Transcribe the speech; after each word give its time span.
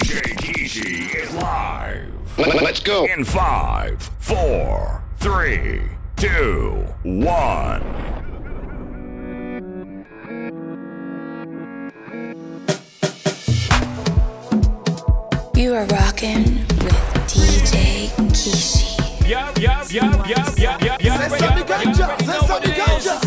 DJ 0.00 0.20
Kishi 0.36 1.14
is 1.14 1.32
live. 1.36 2.38
Let's 2.38 2.80
go. 2.80 3.04
In 3.06 3.24
five, 3.24 4.02
four, 4.18 5.04
three, 5.18 5.82
two, 6.16 6.84
one. 7.04 7.82
You 15.54 15.74
are 15.74 15.86
rocking 15.86 16.42
with 16.82 16.92
DJ 17.28 18.08
Kishi. 18.30 19.28
Yup, 19.28 19.56
yup, 19.58 19.92
yup, 19.92 20.28
yup, 20.28 20.58
yup, 20.58 20.82
yup, 20.82 21.02
yup. 21.02 21.30
Say 21.30 21.38
something 21.38 21.64
ganja, 21.64 22.22
say 22.22 22.46
something 22.46 22.72
ganja. 22.72 23.20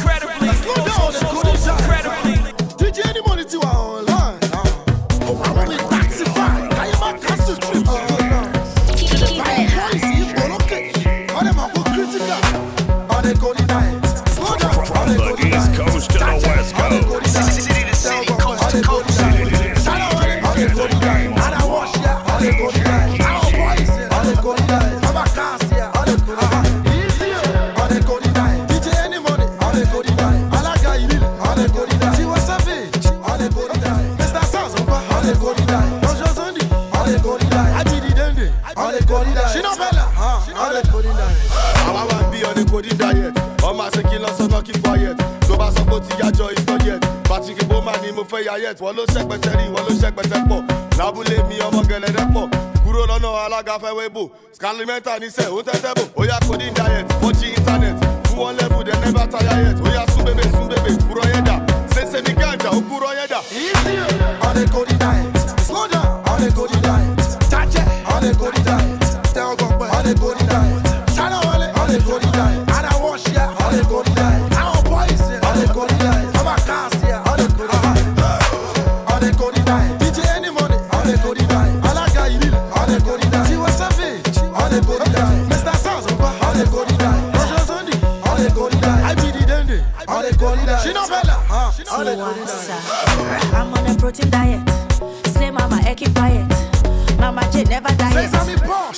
Ni 48.47 48.53
ya 48.53 48.69
yet 48.69 48.79
wọ́n 48.79 48.95
ló 48.97 49.03
ṣẹ́pẹ̀tẹ̀ 49.13 49.51
rí 49.59 49.65
wọ́n 49.73 49.83
ló 49.87 49.93
ṣẹ́pẹ̀tẹ̀ 50.01 50.41
pọ̀. 50.49 50.59
Lábúlé 50.99 51.37
mi 51.49 51.55
ọmọ 51.67 51.81
gẹ̀lẹ́dẹ́ 51.89 52.25
pọ̀. 52.33 52.45
Kúrò 52.83 53.03
lọ́nà 53.09 53.29
alága 53.45 53.75
fẹ́ 53.83 53.93
wébò 53.97 54.23
scalimenta 54.55 55.13
níṣẹ́ 55.21 55.47
ó 55.51 55.59
tẹ́tẹ́ 55.67 55.93
bò. 55.97 56.03
Ó 56.15 56.23
yá 56.29 56.37
kò 56.47 56.53
diet 56.57 57.07
wọ́n 57.21 57.33
jí 57.39 57.47
internet. 57.57 57.95
Fún 58.27 58.37
wọn 58.39 58.53
level 58.59 58.83
dem 58.87 58.99
never 59.03 59.27
tire 59.31 59.55
yet. 59.65 59.77
Ó 59.85 59.87
yá 59.97 60.03
sún 60.13 60.23
bébè 60.27 60.43
sún 60.55 60.67
bébè 60.71 60.91
kúrọ̀ 61.07 61.25
yẹn 61.33 61.43
dà. 61.47 61.55
Ṣẹṣẹ 61.95 62.19
ní 62.25 62.31
gàǹjà 62.41 62.69
ó 62.77 62.79
kúrọ̀ 62.89 63.11
yẹn 63.19 63.27
dà. 63.33 63.39
Easy, 63.51 63.93
yeah, 63.99 64.45
all 64.47 64.55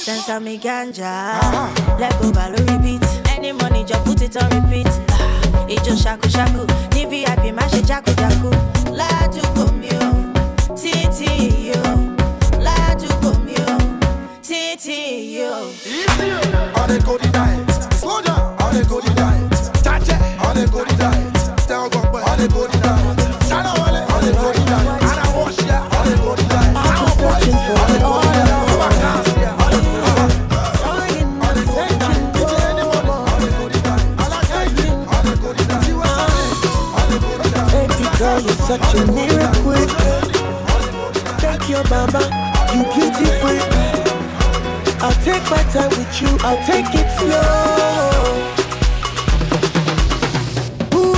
Send 0.09 0.21
some 0.23 0.43
me 0.45 0.57
ganja. 0.57 1.37
Uh-huh. 1.37 1.97
Let 1.99 2.11
go 2.19 2.31
balo 2.31 2.57
repeat. 2.65 3.03
Any 3.29 3.51
money, 3.51 3.83
just 3.83 4.03
put 4.05 4.19
it 4.23 4.35
on 4.41 4.49
repeat. 4.49 4.87
It 5.69 5.83
just 5.83 6.01
shaku 6.01 6.27
shaku. 6.29 6.65
Ni 6.95 7.05
VIP, 7.05 7.53
my 7.53 7.67
shit 7.67 7.85
jaku 7.85 8.11
jaku. 8.17 8.49
La 8.89 9.07
tu 9.29 9.39
comio. 9.53 9.99
Titi 10.75 11.69
yo. 11.69 11.81
La 11.83 11.88
such 38.69 38.93
a 38.93 39.05
miracle. 39.11 39.87
Thank 41.41 41.69
you, 41.69 41.81
mama. 41.89 42.21
You 42.71 42.83
beautiful. 42.93 43.57
I'll 45.01 45.19
take 45.25 45.45
my 45.49 45.63
time 45.73 45.89
with 45.97 46.21
you. 46.21 46.29
I'll 46.45 46.61
take 46.69 46.85
it 46.93 47.09
slow. 47.17 48.29
Ooh, 50.99 51.17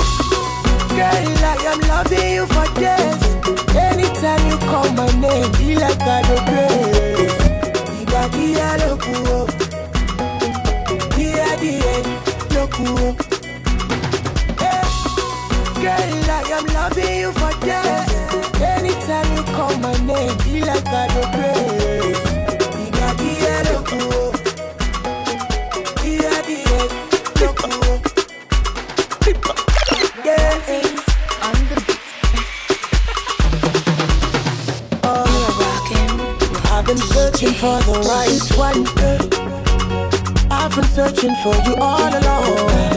girl, 0.96 1.44
I 1.44 1.56
am 1.72 1.80
loving 1.92 2.30
you 2.36 2.46
for 2.46 2.68
days. 2.80 3.22
Anytime 3.76 4.42
you 4.48 4.56
call 4.70 4.88
my 4.92 5.10
name, 5.20 5.52
be 5.58 5.76
like 5.76 6.00
I 6.00 6.22
do 6.28 6.36
grace. 6.48 7.36
Ida 8.00 8.22
dia 8.32 8.68
lokuo, 8.80 9.46
dia 11.14 11.56
dia. 11.60 11.82
Girl, 15.82 15.90
I 15.90 16.42
am 16.58 16.66
loving 16.66 17.18
you 17.18 17.32
for 17.32 17.50
days. 17.58 18.12
Anytime 18.62 19.36
you 19.36 19.42
call 19.52 19.76
my 19.78 19.92
name, 20.06 20.38
be 20.44 20.60
like 20.60 20.86
I 20.86 21.08
do 21.08 21.22
grace. 21.36 21.72
Searching 37.42 37.52
for 37.54 37.78
the 37.82 37.92
right 38.08 38.42
one. 38.56 38.86
I've 40.50 40.74
been 40.74 40.84
searching 40.84 41.34
for 41.42 41.54
you 41.68 41.74
all 41.76 42.08
along. 42.08 42.91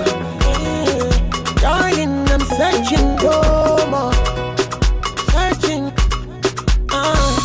Searching 2.57 3.15
no 3.17 3.87
more. 3.89 4.13
Searching. 5.31 5.91
Uh, 6.89 7.37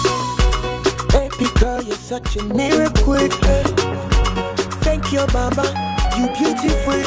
baby 1.12 1.46
girl, 1.58 1.82
you're 1.82 1.96
such 1.96 2.36
a 2.36 2.44
miracle. 2.44 3.28
Thank 4.84 5.12
you, 5.12 5.26
mama. 5.32 5.66
You 6.16 6.26
beautiful. 6.38 7.02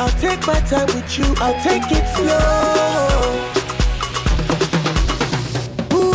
I'll 0.00 0.14
take 0.20 0.46
my 0.46 0.60
time 0.70 0.86
with 0.94 1.18
you. 1.18 1.26
I'll 1.38 1.58
take 1.62 1.82
it 1.90 2.06
slow. 2.16 3.18
Ooh, 5.98 6.14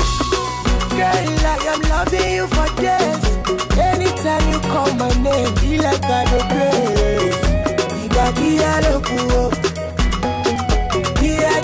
Girl, 0.96 1.29
I 1.53 1.58
am 1.74 1.81
loving 1.94 2.31
you 2.38 2.47
for 2.47 2.68
days. 2.81 3.25
Anytime 3.78 4.50
you 4.52 4.59
call 4.72 4.94
my 4.96 5.12
name, 5.22 5.53
be 5.62 5.78
like 5.78 6.03
I 6.06 6.24
do 6.31 6.40
grace. 6.53 7.44
Dia 8.38 8.81
lokuo, 8.81 9.50
dia 9.52 9.66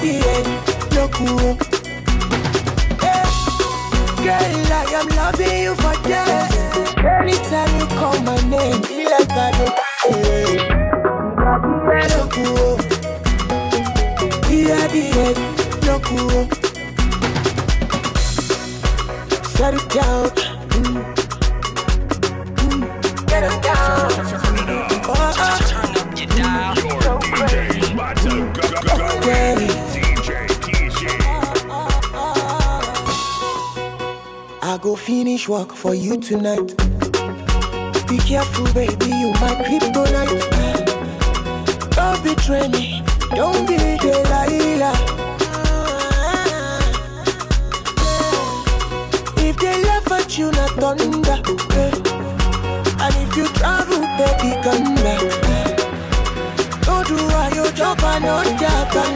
dia 0.03 0.35
lokuo. 0.95 1.55
Eh, 2.99 3.25
Girl, 4.23 4.71
I 4.71 4.83
am 4.99 5.07
loving 5.15 5.63
you 5.63 5.73
for 5.75 5.95
days. 6.03 6.53
Anytime 6.99 7.71
you 7.79 7.87
call 7.97 8.17
my 8.27 8.35
name, 8.51 8.81
be 8.83 9.05
like 9.07 9.31
I 9.31 9.49
do 9.57 9.65
grace. 9.79 10.63
Ida 11.23 11.53
dia 11.63 12.03
lokuo, 12.11 12.77
dia 14.49 14.79
dia 14.91 15.27
lokuo. 15.87 16.39
Set 19.55 19.73
it 19.75 19.87
down. 19.89 20.52
finish 35.03 35.49
work 35.49 35.73
for 35.73 35.93
you 35.93 36.15
tonight. 36.17 36.67
Be 38.07 38.17
careful, 38.19 38.63
baby, 38.73 39.07
you 39.07 39.31
my 39.43 39.53
kryptonite. 39.65 40.39
Don't 41.91 42.23
betray 42.23 42.69
me, 42.69 43.03
don't 43.35 43.67
be 43.67 43.75
Delilah. 43.97 44.95
If 49.47 49.57
they 49.57 49.83
laugh 49.83 50.09
at 50.13 50.37
you, 50.37 50.51
not 50.51 50.71
thunder. 50.79 51.39
Eh. 51.81 51.91
And 53.03 53.15
if 53.23 53.35
you 53.35 53.47
travel, 53.59 53.99
baby, 54.19 54.55
come 54.63 54.95
back. 55.03 55.21
Don't 56.85 57.07
do 57.09 57.15
what 57.15 57.53
your 57.53 57.71
job, 57.73 57.99
I 58.01 58.19
know 58.19 58.43
that. 58.59 59.12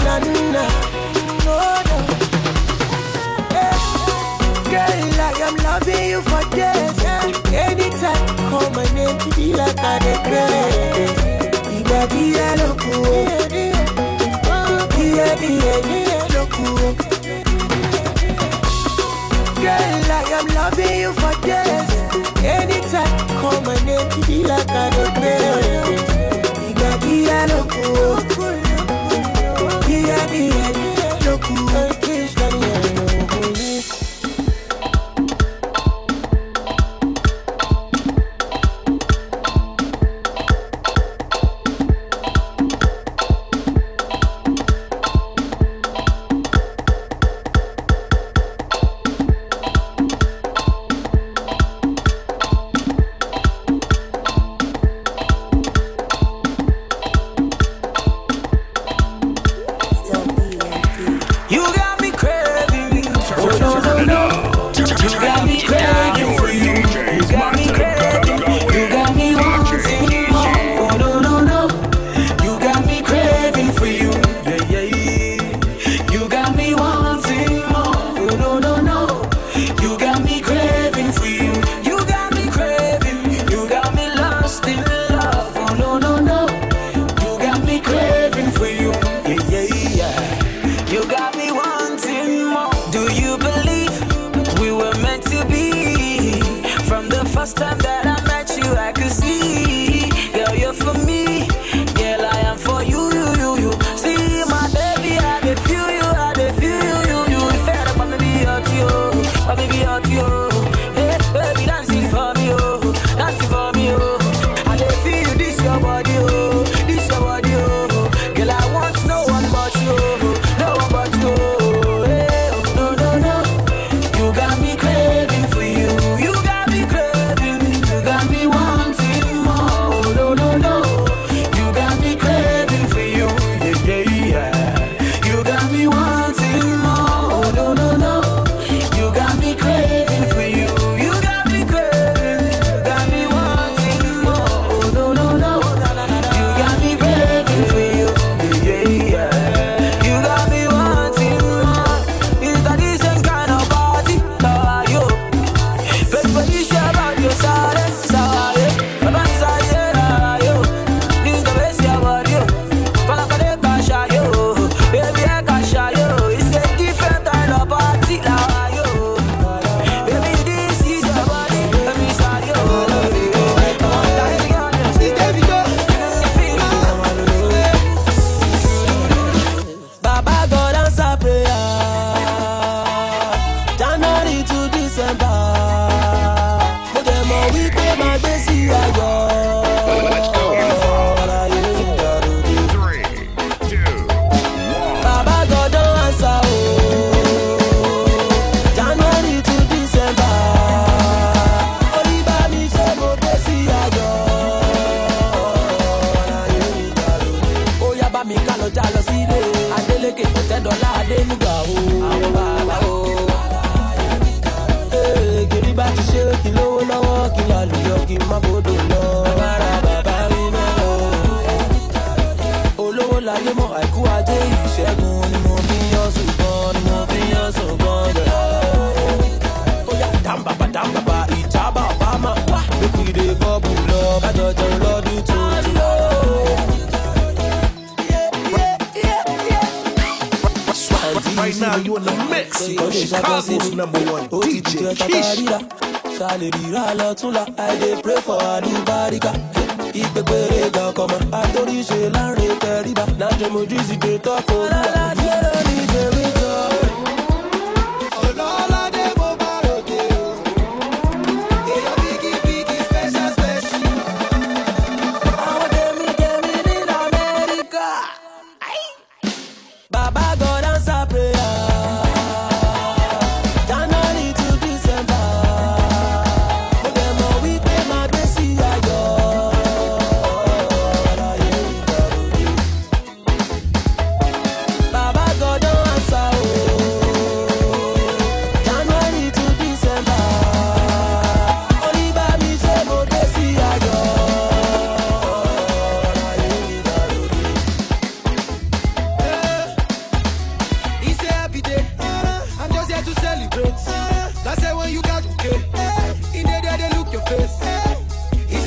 you 6.17 6.23
for 6.29 6.43
days. 6.55 6.97
Yeah. 7.03 7.67
Anytime, 7.69 8.25
call 8.49 8.69
my 8.71 8.85
name, 8.97 9.17
be 9.35 9.53
like 9.53 9.77
I 9.79 9.99
dey 9.99 10.17
crazy. 10.27 11.27
Biba 11.69 11.99
biya 12.11 12.49
loku, 12.59 12.97
biya 14.93 15.29
biya 15.41 15.75
biya 15.87 16.21
loku. 16.33 16.67
Girl, 19.61 20.11
I 20.17 20.23
am 20.37 20.47
loving 20.57 20.99
you 21.01 21.11
for 21.13 21.33
days. 21.45 21.89
Anytime, 22.43 23.13
call 23.39 23.59
my 23.61 23.75
name, 23.85 24.09
be 24.27 24.43
like 24.43 24.69
I 24.69 24.89
dey 24.95 25.09
crazy. 25.17 25.97
Biba 26.59 26.91
biya 27.01 27.39
loku. 27.51 28.26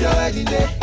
your 0.01 0.11
wedding 0.15 0.45
day. 0.47 0.80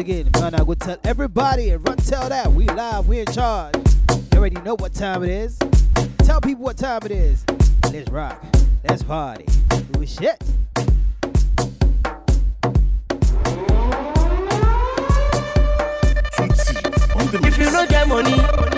Again, 0.00 0.30
man, 0.34 0.54
I 0.54 0.62
would 0.62 0.80
tell 0.80 0.98
everybody 1.04 1.70
and 1.70 1.86
run 1.86 1.96
tell 1.98 2.28
that 2.28 2.52
we 2.52 2.64
live, 2.66 3.08
we 3.08 3.20
in 3.20 3.26
charge. 3.26 3.74
You 4.32 4.38
already 4.38 4.60
know 4.62 4.74
what 4.76 4.94
time 4.94 5.22
it 5.24 5.30
is. 5.30 5.58
Tell 6.18 6.40
people 6.40 6.64
what 6.64 6.76
time 6.76 7.00
it 7.04 7.10
is. 7.10 7.44
Let's 7.92 8.10
rock. 8.10 8.42
Let's 8.88 9.02
party. 9.02 9.46
Oh 9.96 10.04
shit. 10.04 10.42
If 17.30 17.58
you 17.58 17.70
no 17.72 17.86
get 17.86 18.08
money, 18.08 18.32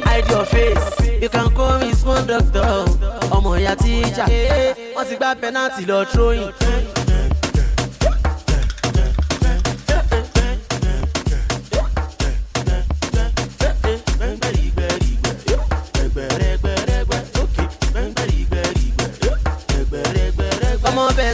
hide 0.04 0.28
your 0.30 0.44
face. 0.46 1.22
You 1.22 1.28
can 1.28 1.50
call 1.54 1.78
me 1.80 1.92
small 1.92 2.24
doctor. 2.24 2.84
Ọmọ 3.36 3.50
ìyá 3.60 3.74
tíjà. 3.82 4.24
Wọ́n 4.96 5.06
ti 5.08 5.16
gba 5.16 5.34
penalty 5.40 5.84
lọ 5.86 6.04
throwing. 6.10 6.52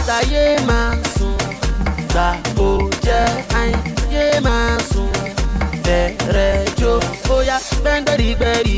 táyé 0.06 0.44
máa 0.68 0.90
sùn 1.18 1.36
gbà 2.10 2.28
ó 2.58 2.68
jẹ́ 3.06 3.24
àyìn 3.60 3.78
táyé 3.96 4.40
máa 4.46 4.78
sùn 4.90 5.08
bẹ̀rẹ̀ 5.84 6.64
jó 6.80 6.92
ó 7.34 7.36
yá 7.48 7.58
gbẹ́ngbẹ́rì 7.82 8.28
gbẹ́rì. 8.40 8.76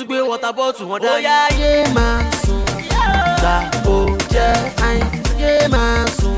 Tún 0.00 0.06
gbé 0.06 0.22
water 0.22 0.52
bottle 0.52 0.86
wọn 0.86 1.00
dání. 1.02 1.14
ó 1.14 1.18
yá 1.28 1.48
yé 1.60 1.84
máa 1.94 2.22
sùn 2.46 2.64
gbà 3.40 3.70
ó 3.86 4.06
jẹ́ 4.30 4.54
àìn 4.86 5.04
yé 5.40 5.68
máa 5.68 6.04
sùn 6.20 6.36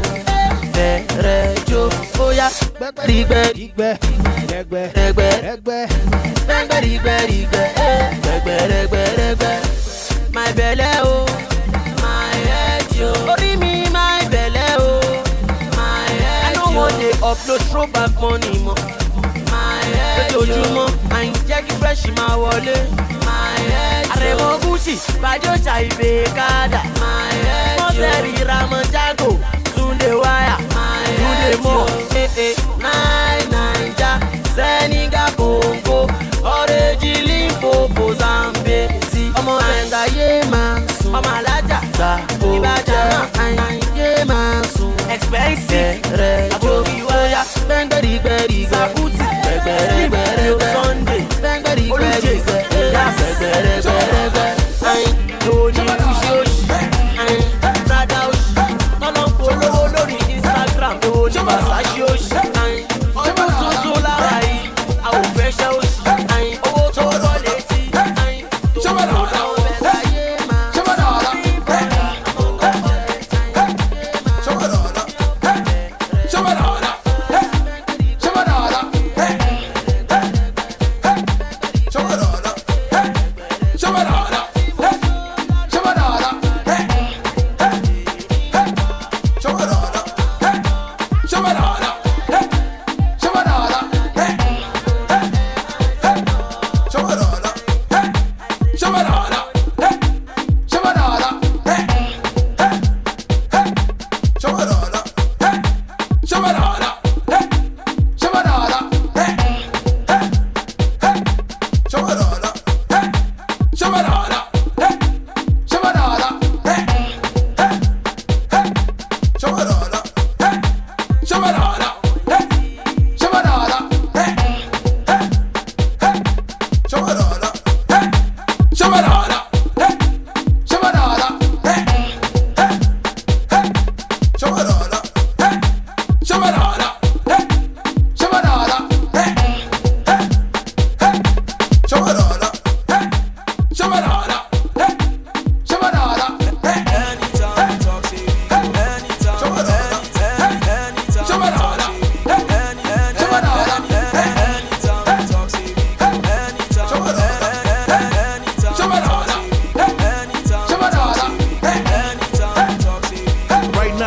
bẹ̀rẹ̀ 0.75 1.54
jó. 1.71 1.88
Ó 2.19 2.31
yá 2.38 2.49
gbẹ́gbẹ́ 2.78 3.52
Ìgbẹ́, 3.64 3.97
ẹgbẹ́, 4.59 4.87
rẹ̀gbẹ́ 4.97 5.31
ẹgbẹ́. 5.52 5.87
gbẹ́gbẹ́ 6.47 6.81
rìgbẹ́ 6.85 7.19
rìgbẹ́ 7.28 7.66
gbẹ́gbẹ́ 8.23 8.59
rẹ̀gbẹ́ 8.73 9.07
rẹ̀gbẹ́ 9.19 9.57
my 10.35 10.52
belle 10.57 10.90
o 11.04 11.26
my 12.02 12.35
head 12.49 12.85
yo 13.00 13.11
orí 13.33 13.57
mi 13.61 13.73
my 13.97 14.25
belle 14.33 14.66
o 14.78 15.00
my 15.76 16.09
head 16.23 16.57
yo 16.57 16.62
I 16.62 16.73
no 16.73 16.78
wan 16.78 16.92
dey 17.00 17.12
upload 17.31 17.61
throwback 17.71 18.11
money 18.21 18.59
mọ́. 18.66 18.76
My 19.52 19.85
head 19.95 20.33
yo 20.33 20.40
lójoojúmọ́ 20.40 20.87
àyìn 21.16 21.35
jẹ́ 21.52 21.62
kí 21.66 21.75
fresh 21.80 22.04
máa 22.18 22.35
wọlé 22.42 22.76
àrẹ̀mọ 24.14 24.49
gucci 24.62 24.94
bàjọ́ 25.23 25.54
ṣàìbè 25.66 26.11
kádà 26.38 26.80
mọ́tẹ́rì 27.78 28.35
ramojago 28.50 29.30
túnde 29.75 30.11
wáyà 30.23 30.54
túnde 31.18 31.50
mọ́ 31.64 31.80
nine 32.85 33.44
naija 33.52 34.11
senegal 34.56 35.30
congo 35.38 35.99
ọ̀rẹ́jì 36.56 37.12
limpopo 37.28 38.04
zambezi 38.21 39.23
ọmọ 39.38 39.54
ẹ̀ńdà 39.75 40.02
yé 40.16 40.28
máa 40.52 40.75
sùn 40.99 41.12
ọmọ 41.18 41.30
alájà 41.38 41.78
gbà 41.97 42.11
ìbàdàn 42.52 43.12
àyìn 43.44 43.80
yé 43.99 44.09
máa 44.30 44.56
sùn 44.75 44.92
expensive 45.14 46.00
rẹ̀ 46.21 46.40
àbórí 46.56 46.97
wáyà 47.09 47.42
gbẹ́ngbẹ́rìgbẹ́rìgbẹ́ 47.66 48.71
sakuti 48.73 49.22
gbẹ̀gbẹ̀rẹ̀gbẹ̀rẹ̀ 49.22 49.22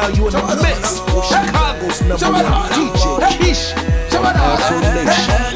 now 0.10 0.16
you 0.16 0.28
in 0.28 0.34
the 0.34 0.56
mix. 0.62 1.00
Chicago's 1.28 2.02
number 2.02 2.44
one 2.44 2.70
DJ 2.72 3.04
Keish. 3.40 3.74
Foundation. 4.12 5.56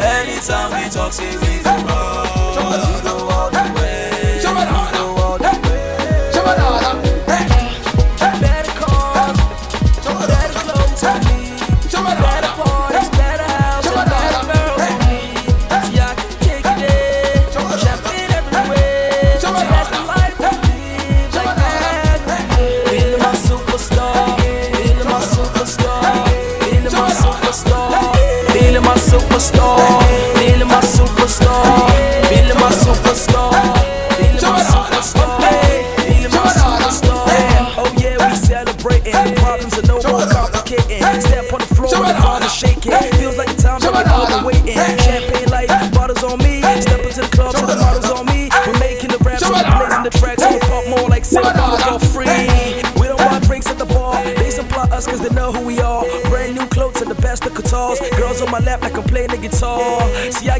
Anytime 0.00 0.70
we 0.72 0.90
talk, 0.90 1.12
say 1.12 1.36
we 1.36 1.87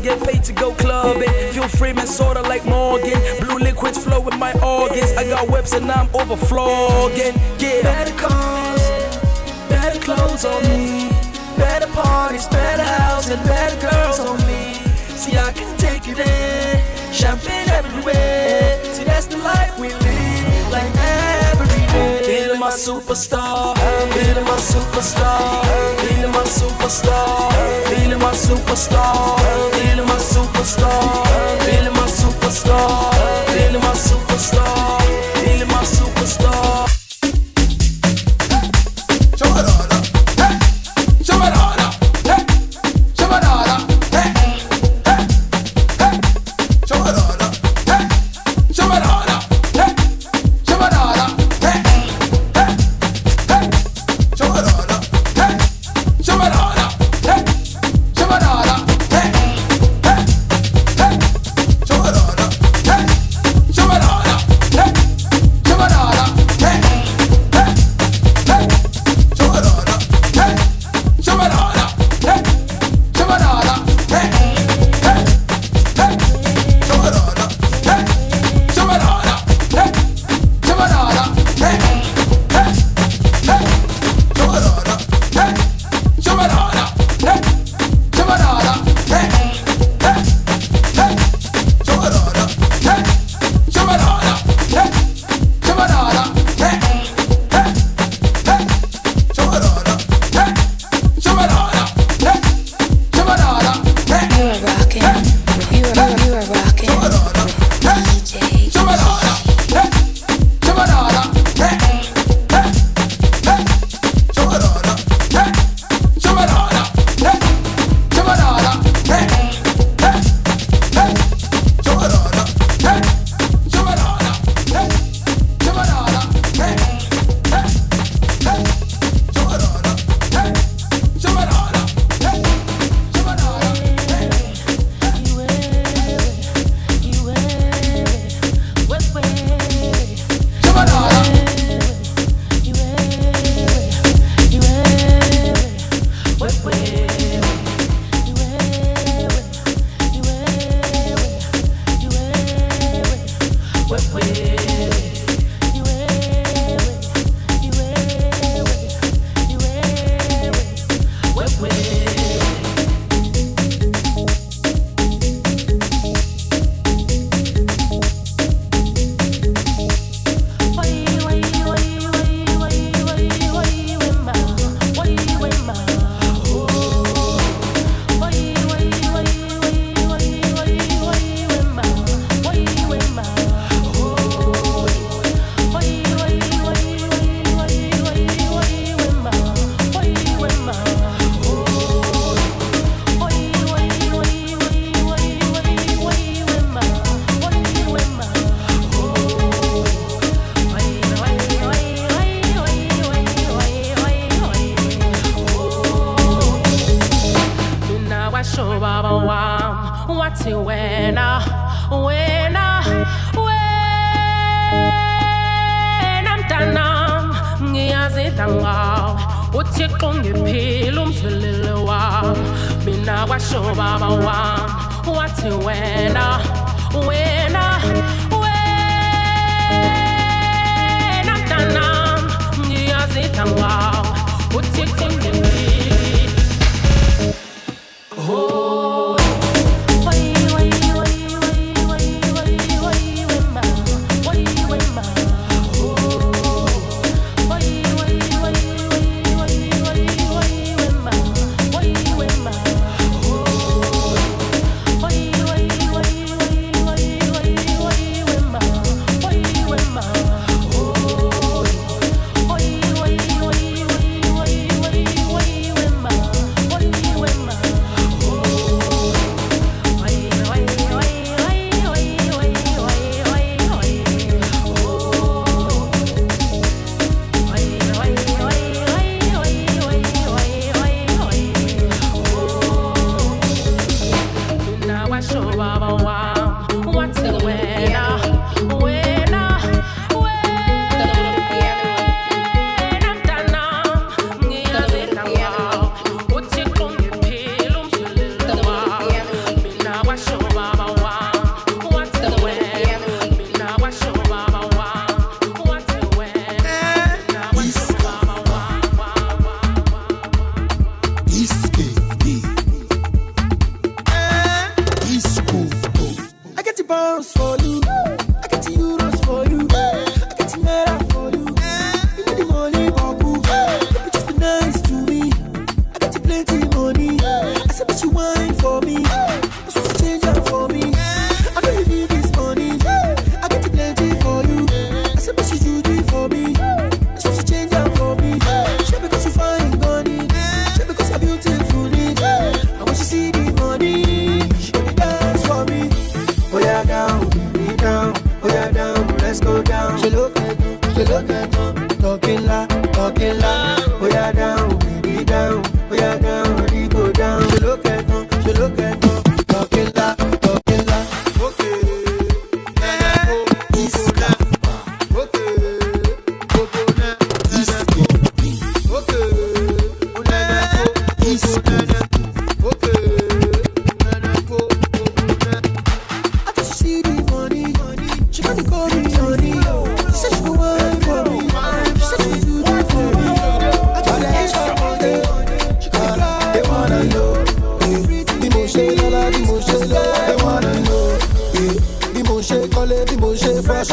get 0.09 0.27
paid 0.27 0.45
to 0.45 0.53
go 0.53 0.73
clubbing. 0.73 1.31
Feel 1.53 1.69
framing 1.69 2.07
sorta 2.07 2.43
like 2.43 2.65
Morgan. 2.65 3.21
Blue 3.41 3.59
liquids 3.59 4.05
flow 4.05 4.27
in 4.29 4.38
my 4.38 4.53
organs. 4.61 5.12
I 5.12 5.25
got 5.25 5.50
whips 5.50 5.73
and 5.73 5.91
I'm 5.91 6.09
overflogging. 6.09 7.35
Yeah. 7.61 7.83
Better 7.83 8.17
cars, 8.17 8.85
better 9.69 10.00
clothes 10.00 10.45
on 10.45 10.62
me. 10.71 11.11
Better 11.57 11.88
parties, 11.88 12.47
better 12.49 12.85
house, 12.85 13.31
and 13.31 13.43
better 13.45 13.79
girls 13.87 14.21
on 14.21 14.38
me. 14.47 14.75
See, 15.21 15.37
I 15.37 15.53
can 15.53 15.71
take 15.77 16.05
it 16.09 16.19
in. 16.19 17.12
Champagne 17.12 17.69
everywhere. 17.71 18.81
See, 18.95 19.05
that's 19.05 19.27
the 19.27 19.38
life 19.38 19.79
we 19.79 19.88
live. 19.88 20.73
Like 20.73 20.93
every 21.53 21.85
day. 21.93 22.57
My 22.59 22.71
superstar. 22.71 23.77
Feeling 24.15 24.45
my 24.45 24.59
superstar. 24.73 25.65
Feeling 26.00 26.33
my 26.33 26.44
superstar. 26.59 27.53
Feeling 27.88 28.18
my 28.18 28.33
superstar. 28.33 29.38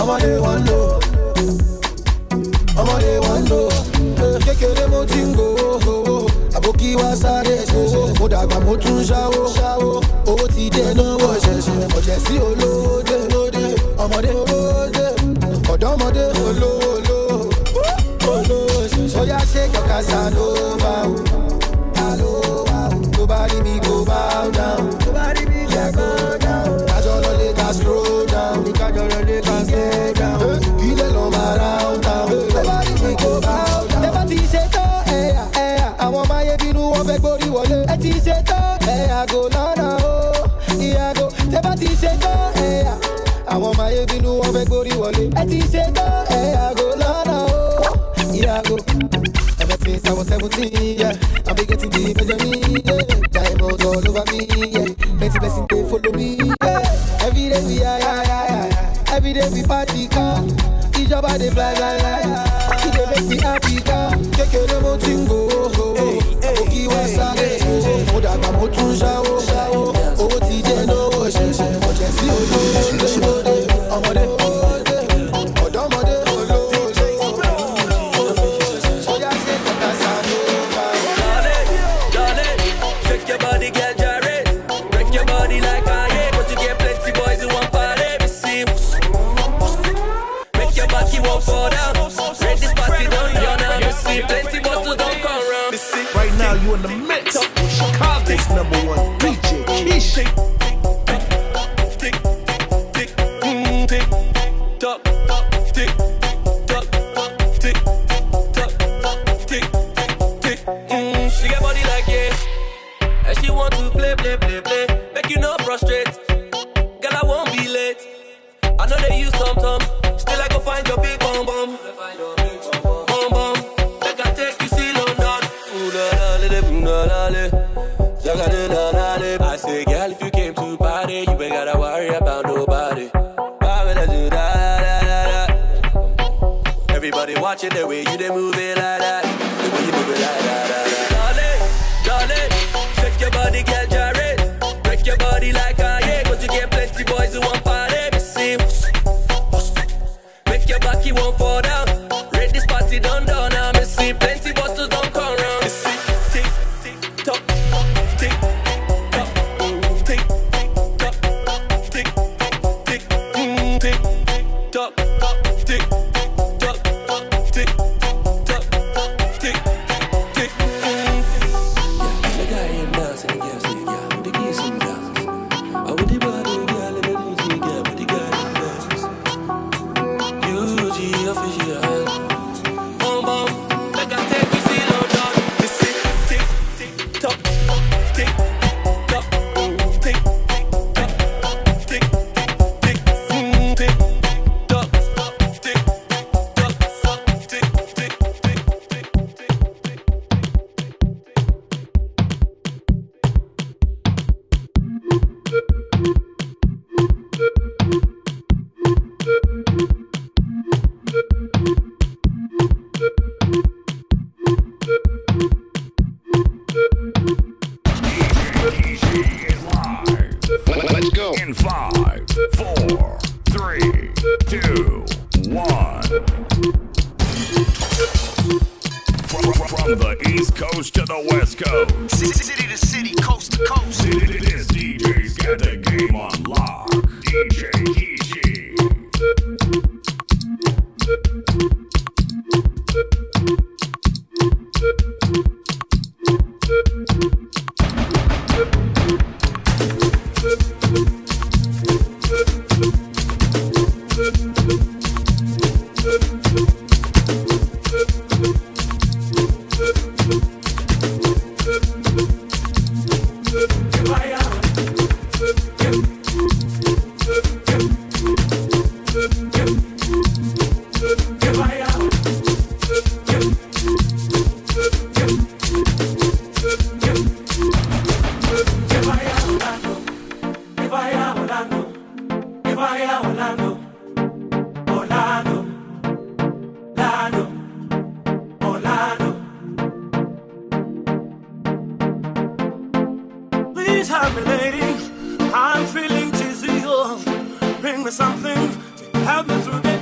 ọmọdé 0.06 0.32
wọn 0.46 0.60
lò 0.70 0.80
ọmọdé 2.82 3.12
wọn 3.26 3.42
lò 3.52 3.62
kékeré 4.46 4.86
mo 4.92 5.00
ti 5.10 5.20
ń 5.28 5.34
gòwó 5.38 5.66
oh, 5.74 5.88
oh, 5.94 6.10
oh. 6.16 6.26
àbókí 6.58 6.90
wa 7.00 7.10
sáré 7.22 7.56
ṣẹṣẹ 7.72 8.04
mo 8.20 8.26
dàgbà 8.32 8.58
mo 8.66 8.74
tún 8.84 9.00
ṣáwó 9.10 9.42
ṣáwó. 9.58 9.92
Owó 10.30 10.46
dé 10.76 10.86
náwó 10.98 11.30
ṣẹṣẹ. 11.44 11.76
Ọ̀jẹ̀ 11.98 12.20
sí 12.26 12.34
olówó 12.48 12.94
dé 13.10 13.18
lóde. 13.34 13.66
Ọmọdé 14.04 14.30
olówó 14.42 14.86
dé 14.96 15.06
ọ̀dọ́mọdé 15.74 16.24
olówó 16.48 16.92
lò 17.10 17.20
olówó 18.34 18.80
ṣẹṣẹ 18.94 19.22
yá 19.32 19.40
ṣe. 19.52 19.66
happy, 59.86 60.08
girl. 60.08 60.48
Hijab, 60.94 61.26
I 61.26 61.38
dey 61.38 61.50
fly, 61.50 61.76
fly, 61.76 61.98
dey 62.92 63.06
make 63.22 63.30
me 63.30 63.38
happy, 63.38 63.82
girl. 63.82 64.15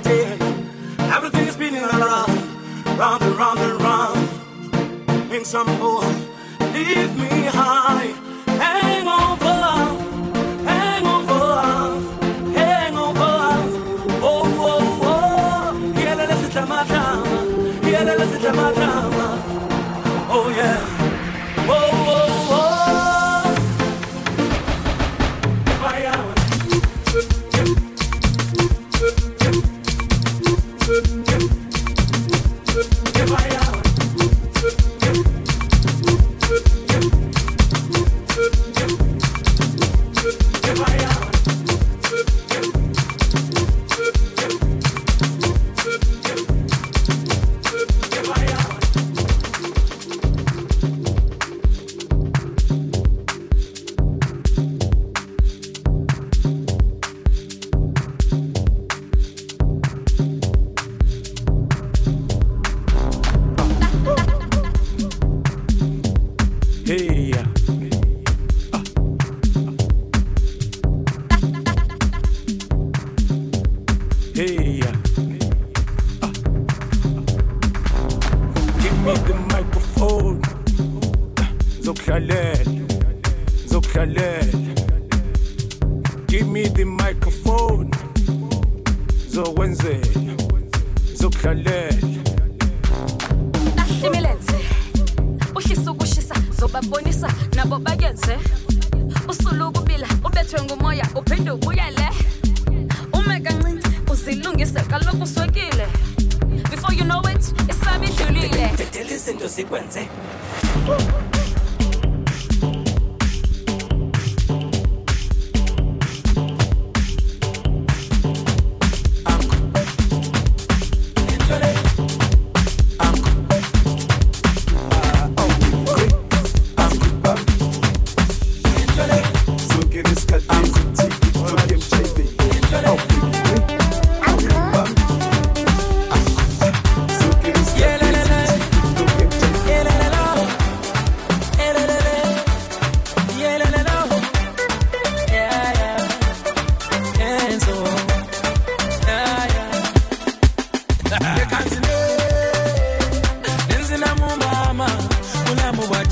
Day. 0.04 0.38
Everything 1.16 1.48
is 1.48 1.54
spinning 1.54 1.84
around, 1.84 2.32
round 2.98 3.22
and 3.24 3.36
round 3.36 3.60
and 3.60 3.82
round. 3.82 5.34
In 5.34 5.44
some 5.46 5.68
more, 5.80 6.04
leave 6.74 7.18
me 7.18 7.46
high. 7.60 8.14
Hang 8.64 9.08
over, 9.08 9.58
oh, 14.22 14.44
oh, 14.60 15.00
oh. 15.04 16.68
my 16.68 16.84
drama. 16.86 17.90
Yeah, 17.90 18.04
let's 18.04 18.32
sit 18.32 18.56
my 18.56 18.74
drama. 18.74 18.93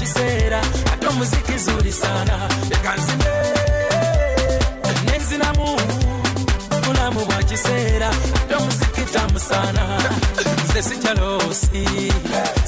Kiseera 0.02 0.62
ate 0.94 1.08
omuziki 1.08 1.58
zuli 1.58 1.92
sana. 1.92 2.50
Leka 2.70 2.94
nzine 2.96 3.32
nenzinamu 5.06 5.80
mulamu 6.88 7.26
bwa 7.26 7.44
kiseera 7.44 8.10
ate 8.10 8.56
omuziki 8.56 9.02
tamu 9.14 9.40
sana. 9.40 9.84
Nze 10.70 10.82
sikyalosi 10.84 12.14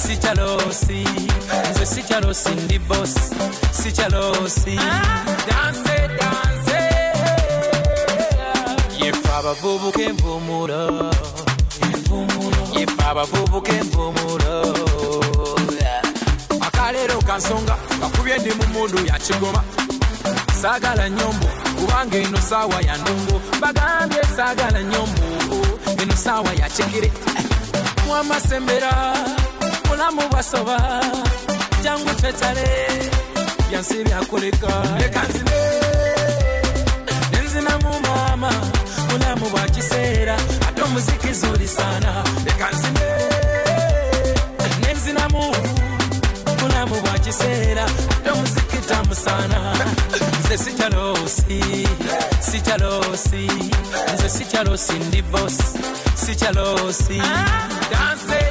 sikyalosi 0.08 1.06
nze 1.72 1.86
sikyalosi 1.86 2.50
ndi 2.50 2.80
bos 2.80 3.14
sikyalosi 3.84 4.76
danse 5.48 5.98
danse 6.20 6.80
yefe 9.06 9.30
abavubuka 9.40 10.02
envumulo 10.02 11.12
yefe 12.80 13.04
abavubuka 13.10 13.72
envumulo 13.74 14.73
kansonga 17.34 17.76
kakubye 18.02 18.38
ndi 18.38 18.52
mu 18.60 18.66
mundu 18.74 18.98
yakigoma 19.10 19.62
saagala 20.62 21.10
nyombo 21.10 21.48
kubanga 21.78 22.18
eno 22.18 22.38
saawa 22.50 22.82
ya 22.88 22.98
ndongo. 22.98 23.42
Bagambye 23.62 24.22
saagala 24.36 24.84
nyombo 24.84 25.24
eno 26.02 26.16
saawa 26.16 26.52
ya 26.62 26.70
kigere 26.70 27.12
mwamasembera 28.08 28.94
mulamu 29.88 30.22
bwasoba 30.32 30.78
jangu 31.84 32.10
twetale 32.20 32.68
byansi 33.70 34.04
byakoleka 34.04 34.72
leka 35.00 35.22
nzine 35.30 35.60
nenzinamu 37.32 38.00
mama 38.00 38.52
mulamu 39.10 39.50
bwa 39.50 39.62
kiseera. 39.62 40.38
Ate 40.70 40.82
omuziki 40.82 41.34
zuli 41.34 41.68
sana. 41.68 42.24
Leka 42.46 42.70
nzine 42.72 43.06
nenzinamu 44.82 45.56
mulamu 47.24 47.32
bwa 47.32 47.32
kiseera 47.32 47.86
ate 47.86 48.30
omuziki 48.32 48.78
tamu 48.88 49.16
sana. 49.16 49.74
Nze 50.46 50.58
sikyalosi 50.58 51.88
sikyalosi 52.40 53.48
nze 54.14 54.30
sikyalosi 54.30 54.94
ndi 54.94 55.22
bos 55.22 55.58
sikyalosi 56.16 57.18
danse 57.18 57.22
ah. 57.22 57.68
danse 57.92 58.43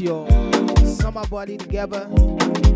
your 0.00 0.26
summer 0.84 1.26
body 1.26 1.56
together. 1.58 2.08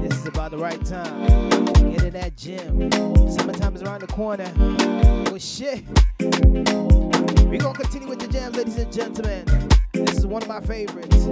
This 0.02 0.18
is 0.18 0.26
about 0.26 0.50
the 0.50 0.58
right 0.58 0.84
time. 0.84 1.64
Get 1.90 2.04
in 2.04 2.12
that 2.12 2.36
gym. 2.36 2.90
Summertime 3.30 3.74
is 3.76 3.82
around 3.82 4.02
the 4.02 4.06
corner. 4.08 4.52
Well, 5.26 5.38
shit. 5.38 5.84
We're 6.20 7.60
gonna 7.60 7.78
continue 7.78 8.08
with 8.08 8.20
the 8.20 8.28
jam, 8.28 8.52
ladies 8.52 8.76
and 8.76 8.92
gentlemen. 8.92 9.44
This 9.92 10.18
is 10.18 10.26
one 10.26 10.42
of 10.42 10.48
my 10.48 10.60
favorites. 10.60 11.28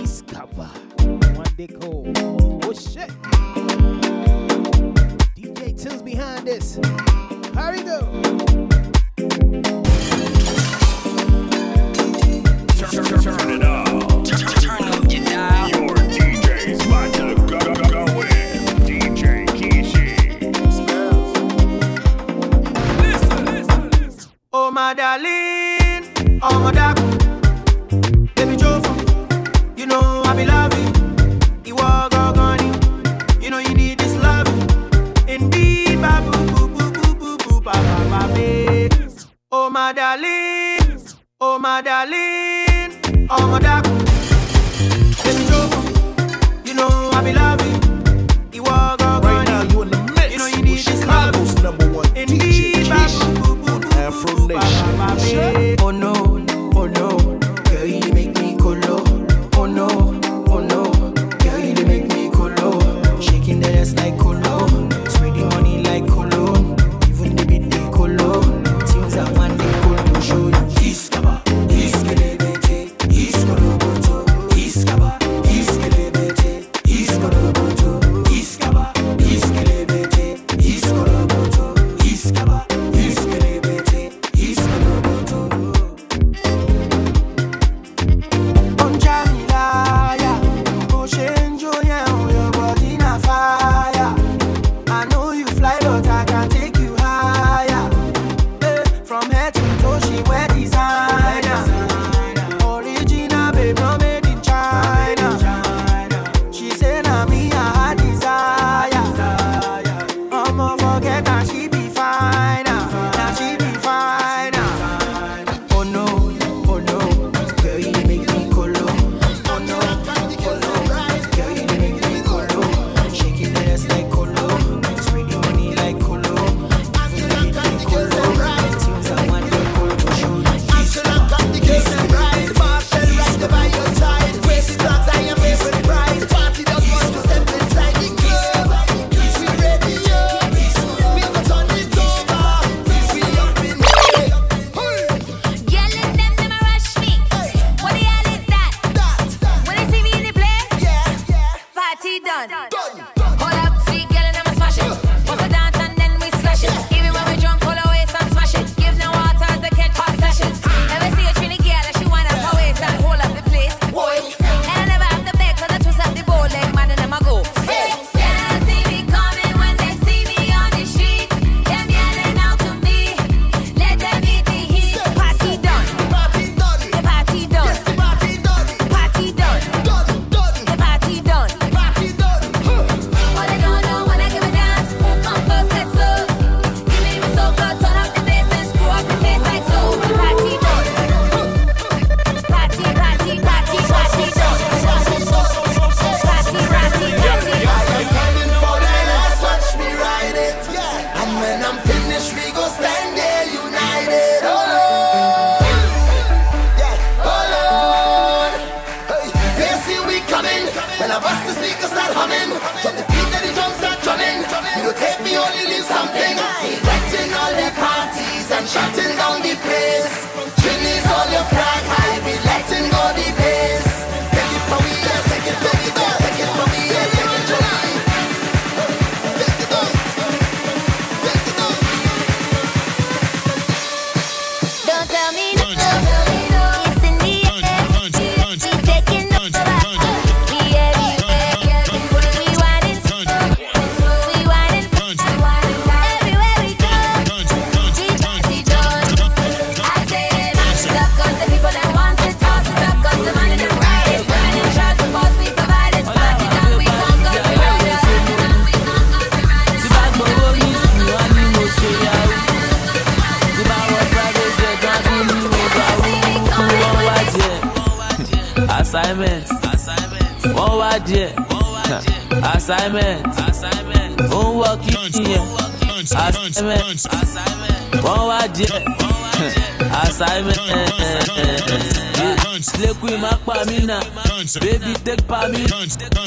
East 0.00 0.30
One 0.32 1.54
day 1.56 1.68
cold. 1.68 2.18
Oh 2.64 2.72
shit. 2.74 3.10
DJ 5.36 5.80
Tills 5.80 6.02
behind 6.02 6.46
this. 6.46 6.76
Here 6.76 7.72
we 7.72 7.82
go. 7.82 8.63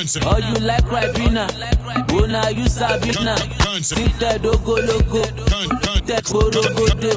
Oh, 0.08 0.38
you 0.38 0.53
like 0.66 0.86
Ribena, 0.86 1.47
Bona 2.08 2.41
oh, 2.45 2.49
you 2.49 2.70
Sabina, 2.70 3.36
Sit 3.84 4.18
that 4.20 4.41
dogo 4.41 4.76
logo, 4.80 5.20
That 6.08 6.24
borogodo, 6.32 7.12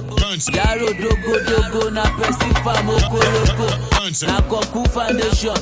Yaro 0.50 0.90
dogo 0.98 1.34
dogo, 1.46 1.90
Na 1.90 2.02
Pesifa 2.18 2.74
Mokoloko, 2.82 4.26
Na 4.26 4.40
Koku 4.42 4.88
Foundation, 4.90 5.54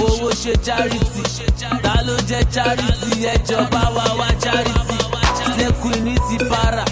Owó 0.00 0.32
ṣe 0.32 0.56
charity, 0.64 1.22
Ta 1.82 2.00
ló 2.06 2.16
charity, 2.50 3.20
Ẹjọba 3.20 3.92
wa 3.92 4.14
wa 4.16 4.28
charity, 4.40 4.96
Snake 5.52 5.76
Queen 5.82 6.16
para, 6.48 6.84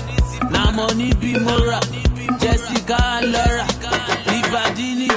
Na 0.50 0.70
money 0.72 1.10
bí 1.14 1.40
mo 1.40 1.56
Jessica 2.38 2.96
and 3.22 3.32
Laura, 3.32 3.64
Ìbàdí 4.28 4.94
ni 4.98 5.09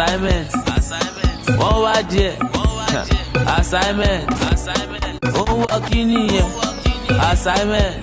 assignment. 0.00 0.48
Wọ́n 1.60 1.76
wá 1.84 1.94
díẹ̀. 2.10 2.32
Assignment. 3.56 4.24
Ó 5.38 5.42
ń 5.44 5.50
wọ 5.62 5.76
kí 5.88 6.00
nìyẹn? 6.10 6.48
Assignment. 7.30 7.94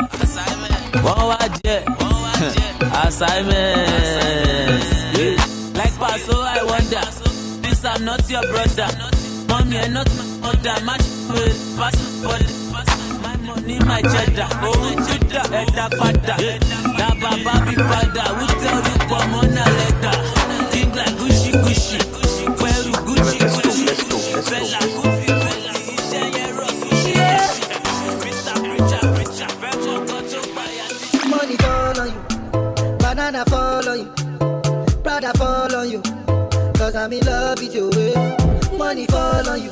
Wọ́n 1.05 1.21
wá 1.29 1.39
díẹ̀. 1.57 1.81
Assignment. 3.03 4.83
like 5.77 5.95
paso 6.01 6.35
i 6.41 6.59
wonder. 6.69 7.05
This 7.63 7.83
i'm 7.85 8.05
not 8.05 8.21
your 8.29 8.45
brother. 8.51 8.89
Mommy 9.49 9.77
i 9.79 9.87
not 9.87 10.09
my 10.17 10.25
mother. 10.43 10.77
Match 10.87 11.07
with 11.33 11.59
pass 11.77 11.97
body 12.23 12.47
my 13.23 13.35
money 13.47 13.77
my 13.89 14.01
cheddar. 14.11 14.49
Owó 14.67 14.89
tí 15.05 15.15
dá 15.33 15.43
ẹ̀dá 15.61 15.85
padà 15.99 16.35
na 16.99 17.07
bàbá 17.21 17.53
tell 17.65 18.29
you, 18.29 18.35
wí 18.37 18.47
tẹ́lifọ̀ 18.61 19.21
mọ́nà 19.31 19.63
lẹ́tà. 19.77 20.36
Gucci, 21.63 21.97
pẹ̀lú 22.59 22.91
Gucci, 23.07 23.37
Gucci, 23.53 23.85
Bella 24.49 24.79
Gucci, 24.95 25.29
Bella 25.43 25.71
iṣẹ́ 25.93 26.23
yẹn 26.35 26.49
rọ̀ 26.57 26.69
sí. 26.79 26.89
Ṣe. 27.03 27.31
You, 32.09 32.13
banana 33.01 33.43
follow 33.51 33.93
you, 34.01 34.07
Prada 35.03 35.31
follow 35.39 35.83
you, 35.83 36.01
cause 36.77 36.95
I'm 36.95 37.13
in 37.13 37.25
love 37.25 37.59
with 37.61 37.75
you. 37.75 37.89
Eh? 38.05 38.77
Money 38.77 39.05
follow 39.07 39.55
you, 39.55 39.71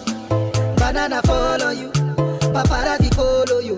banana 0.80 1.22
follow 1.30 1.72
you, 1.72 1.90
paparazzi 2.56 3.10
follow 3.16 3.60
you, 3.60 3.78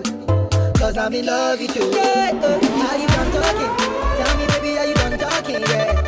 I'm 0.98 1.14
in 1.14 1.26
love 1.26 1.60
with 1.60 1.76
you. 1.76 1.90
Yeah, 1.92 2.30
oh, 2.42 2.58
how 2.82 2.96
you 2.96 3.06
done 3.14 3.30
talking? 3.36 3.72
Tell 4.18 4.36
me 4.38 4.46
baby, 4.46 4.78
are 4.78 4.86
you 4.86 4.94
done 4.94 5.18
talking, 5.18 5.60
yeah. 5.60 6.07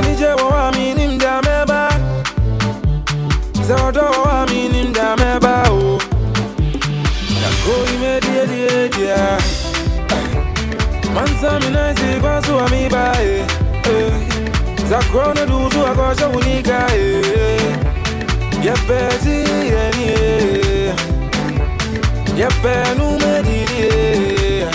nije 0.00 0.26
waamini 0.26 1.06
mdameba 1.08 1.92
zaodo 3.68 4.00
waamini 4.24 4.82
mdameba 4.82 5.62
o. 5.70 5.98
Nakoimediediedia 7.42 9.38
mansaminaisi 11.14 12.20
kwasuamibae 12.20 13.44
zakrona 14.90 15.46
duzu 15.46 15.86
akosha 15.86 16.28
unikae 16.28 17.22
di 18.60 18.68
yepenumedilie 22.40 24.66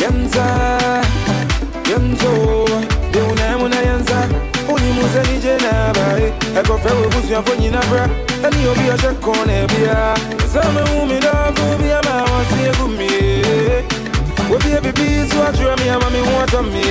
yemza 0.00 0.46
yemzo 1.90 2.64
wonimu 5.14 5.22
sɛ 5.22 5.22
nigye 5.32 5.56
na 5.62 5.70
abae 5.88 6.32
ɛkɔfɛ 6.58 6.90
wɔ 6.98 7.06
busuafo 7.12 7.52
nyina 7.60 7.80
bra 7.90 8.04
ɛne 8.44 8.60
obi 8.70 8.84
ɔhyɛ 8.94 9.10
kɔn 9.22 9.46
na 9.46 9.66
bia 9.70 10.14
sɛ 10.52 10.60
mehu 10.74 11.06
me 11.08 11.18
dɔfo 11.20 11.64
bia 11.80 12.00
ma 12.04 12.14
wɔse 12.30 12.60
agu 12.70 12.86
mie 12.98 13.84
wobie 14.50 14.80
bibi 14.82 15.28
so 15.28 15.38
atwerɛ 15.48 15.76
me 15.80 15.88
ama 15.88 16.10
me 16.10 16.18
ho 16.18 16.32
atɔ 16.44 16.60
me 16.72 16.84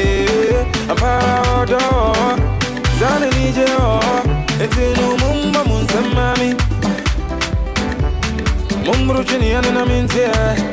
ampara 0.91 1.35
ɔdɔ 1.59 1.81
saa 2.99 3.19
ne 3.19 3.27
nigye 3.35 3.65
hɔ 3.75 3.87
ɛnti 4.63 4.83
no 4.97 5.05
mommɔ 5.21 5.61
mo 5.67 5.75
nsɛm 5.83 6.07
ma 6.15 6.33
me 6.39 6.49
mommoro 8.85 9.23
tweneɛ 9.23 9.61
ne 9.63 9.71
na 9.71 9.83
menteɛ 9.85 10.27
ma 10.35 10.72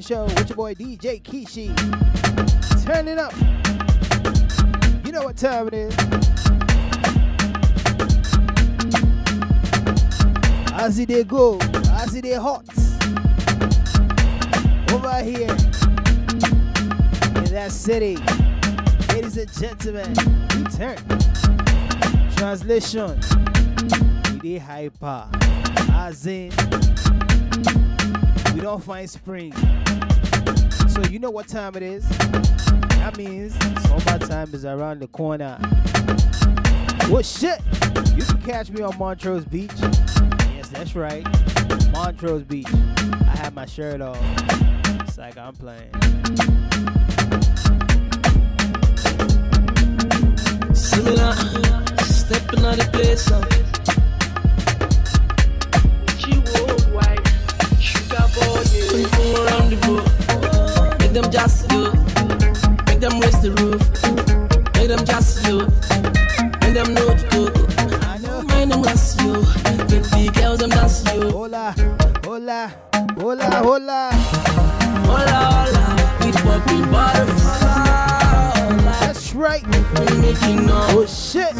Show 0.00 0.24
with 0.24 0.48
your 0.48 0.56
boy 0.56 0.74
DJ 0.74 1.22
Kishi. 1.22 1.68
Turn 2.84 3.06
it 3.06 3.16
up. 3.16 3.32
You 5.06 5.12
know 5.12 5.22
what 5.22 5.36
time 5.36 5.68
it 5.68 5.74
is. 5.74 5.96
As 10.72 10.98
it 10.98 11.08
they 11.08 11.22
go, 11.22 11.58
as 11.92 12.12
it 12.16 12.22
they 12.22 12.34
hot. 12.34 12.66
Over 14.92 15.22
here 15.22 15.50
in 17.38 17.52
that 17.52 17.70
city. 17.70 18.16
Ladies 19.10 19.36
and 19.36 19.52
gentlemen, 19.52 20.12
return. 20.58 20.98
Translation. 22.36 23.20
We 24.42 24.58
hyper. 24.58 25.28
As 25.92 26.26
in, 26.26 26.50
we 28.54 28.60
don't 28.60 28.82
find 28.82 29.08
spring. 29.08 29.52
So 30.94 31.02
you 31.10 31.18
know 31.18 31.30
what 31.30 31.48
time 31.48 31.74
it 31.74 31.82
is. 31.82 32.08
That 32.08 33.18
means 33.18 33.52
summertime 33.82 34.54
is 34.54 34.64
around 34.64 35.00
the 35.00 35.08
corner. 35.08 35.58
Well, 37.10 37.20
shit. 37.20 37.60
You 38.14 38.24
can 38.24 38.40
catch 38.42 38.70
me 38.70 38.80
on 38.80 38.96
Montrose 38.96 39.44
Beach. 39.44 39.72
Yes, 40.54 40.68
that's 40.68 40.94
right. 40.94 41.26
Montrose 41.90 42.44
Beach. 42.44 42.72
I 42.72 43.36
have 43.38 43.54
my 43.54 43.66
shirt 43.66 44.00
off. 44.00 44.16
It's 45.00 45.18
like 45.18 45.36
I'm 45.36 45.54
playing. 45.54 45.90
Similar, 50.74 51.34
stepping 52.04 52.64
on 52.64 52.78
the 52.78 52.88
place. 52.92 53.28
Uh. 53.32 53.42
She 56.18 56.38
worldwide, 56.38 57.26
sugar 57.80 58.28
boy. 58.32 58.62
When 58.92 59.02
you 59.02 59.36
around 59.44 59.70
the 59.70 59.76
boat, 59.84 60.04
make 60.06 60.13
them 61.14 61.30
just 61.30 61.68
do, 61.68 61.92
make 62.86 62.98
them 62.98 63.20
raise 63.20 63.40
the 63.40 63.52
roof, 63.62 63.80
make 64.74 64.88
them 64.88 65.04
just 65.06 65.44
do, 65.44 65.58
make 66.60 66.74
them 66.74 66.92
know 66.92 67.06
the 67.14 67.24
go. 67.30 67.44
I 68.08 68.18
know, 68.18 68.42
them 68.42 68.82
last 68.82 69.20
you, 69.22 69.34
make 69.88 70.02
the 70.10 70.32
girls 70.34 70.58
them 70.58 70.70
dance 70.70 71.04
you. 71.14 71.30
Hola, 71.30 71.72
hola, 72.24 72.72
hola, 73.16 73.44
hola, 73.62 74.10
hola, 75.06 75.38
hola, 75.54 75.84
we 76.20 76.32
popping 76.32 76.90
bottles. 76.90 77.44
That's 79.00 79.34
right. 79.34 79.64
We 80.00 80.18
making 80.18 80.66
noise. 80.66 80.90
Oh 80.90 81.06
shit. 81.06 81.54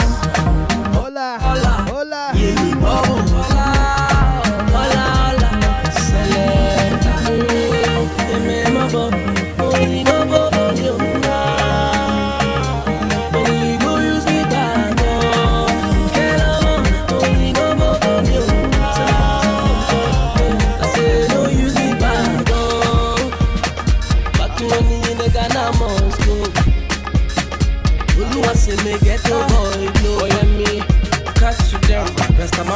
Hola, 0.97 1.39
hola, 1.41 1.87
hola. 1.91 2.33
Yeah, 2.35 2.61
we 2.61 2.75
bubble. 2.81 3.34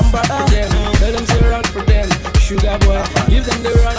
My 0.02 0.12
back 0.12 0.50
them. 0.50 0.70
Tell 0.94 1.12
them 1.12 1.26
say 1.26 1.48
run 1.48 1.64
for 1.64 1.82
them, 1.82 2.08
sugar 2.40 2.78
boy, 2.80 3.02
give 3.28 3.44
them 3.44 3.62
the 3.62 3.72
run. 3.84 3.97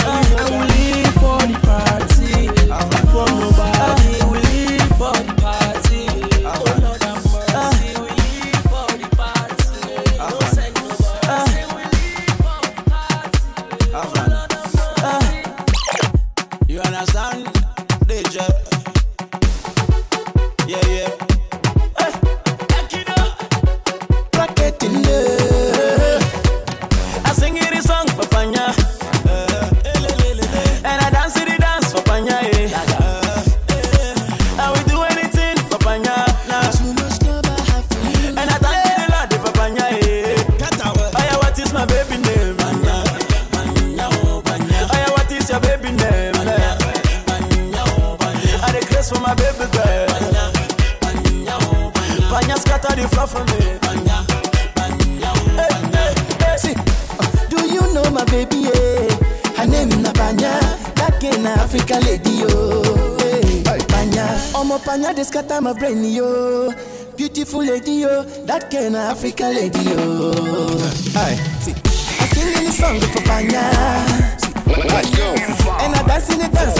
my 65.73 65.79
brain, 65.79 66.03
yo. 66.03 66.73
Beautiful 67.15 67.63
lady, 67.63 68.01
yo. 68.01 68.23
That 68.45 68.71
kind 68.71 68.95
of 68.95 69.01
African 69.13 69.53
lady, 69.53 69.79
yo. 69.79 70.31
Hi. 71.13 71.35
See, 71.61 71.73
I 71.73 72.25
sing 72.33 72.57
in 72.57 72.63
the 72.65 72.71
song 72.71 72.99
for 72.99 73.21
Panya. 73.27 73.69
And 75.81 75.95
I 75.95 76.03
dance 76.07 76.29
in 76.31 76.39
the 76.39 76.47
dance 76.47 76.78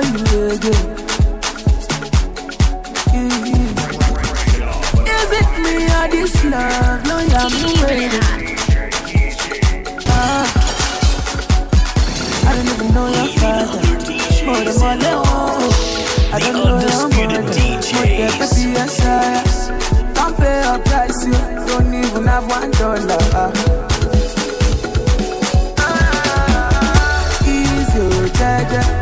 Is 0.00 0.08
it 5.38 5.48
me 5.60 5.74
or 5.92 6.06
this 6.08 6.34
love? 6.44 7.04
No, 7.04 7.16
i 7.18 7.28
ah. 10.06 10.46
I 12.46 12.48
don't 12.54 12.68
even 12.68 12.88
know 12.94 13.08
your 13.08 13.28
father, 13.36 13.80
am 14.48 14.64
the 14.64 14.72
I 16.32 16.34
don't 16.40 16.54
know 16.54 16.80
Can't 20.14 20.34
pay 20.38 20.58
a 20.62 20.78
price, 20.78 21.20
you 21.26 21.32
don't 21.66 21.92
even 21.92 22.24
have 22.26 22.46
one 22.48 22.70
dollar. 22.70 23.18
Ah. 23.34 23.80
Yeah. 28.72 28.99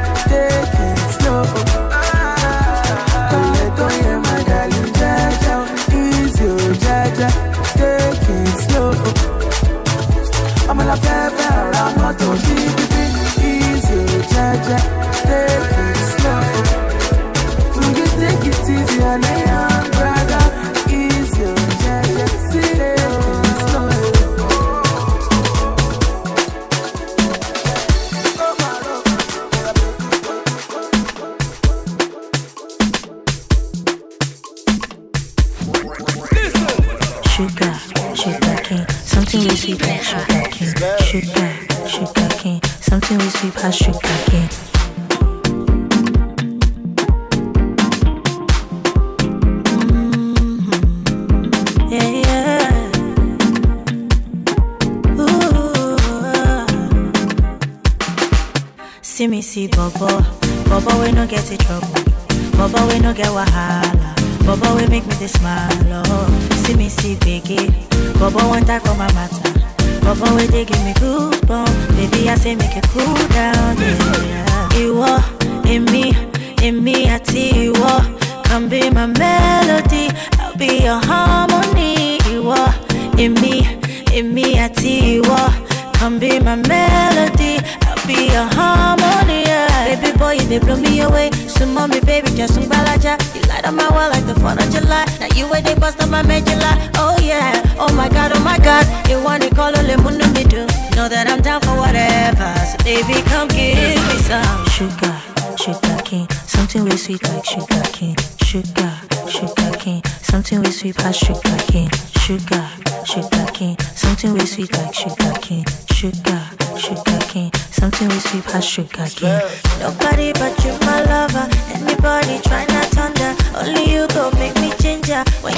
Me 125.18 125.24
ginger. 125.24 125.42
When 125.42 125.57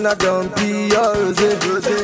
Not 0.00 0.18
don't 0.18 0.48
be 0.56 0.90
or 0.96 1.14
rose. 1.14 1.36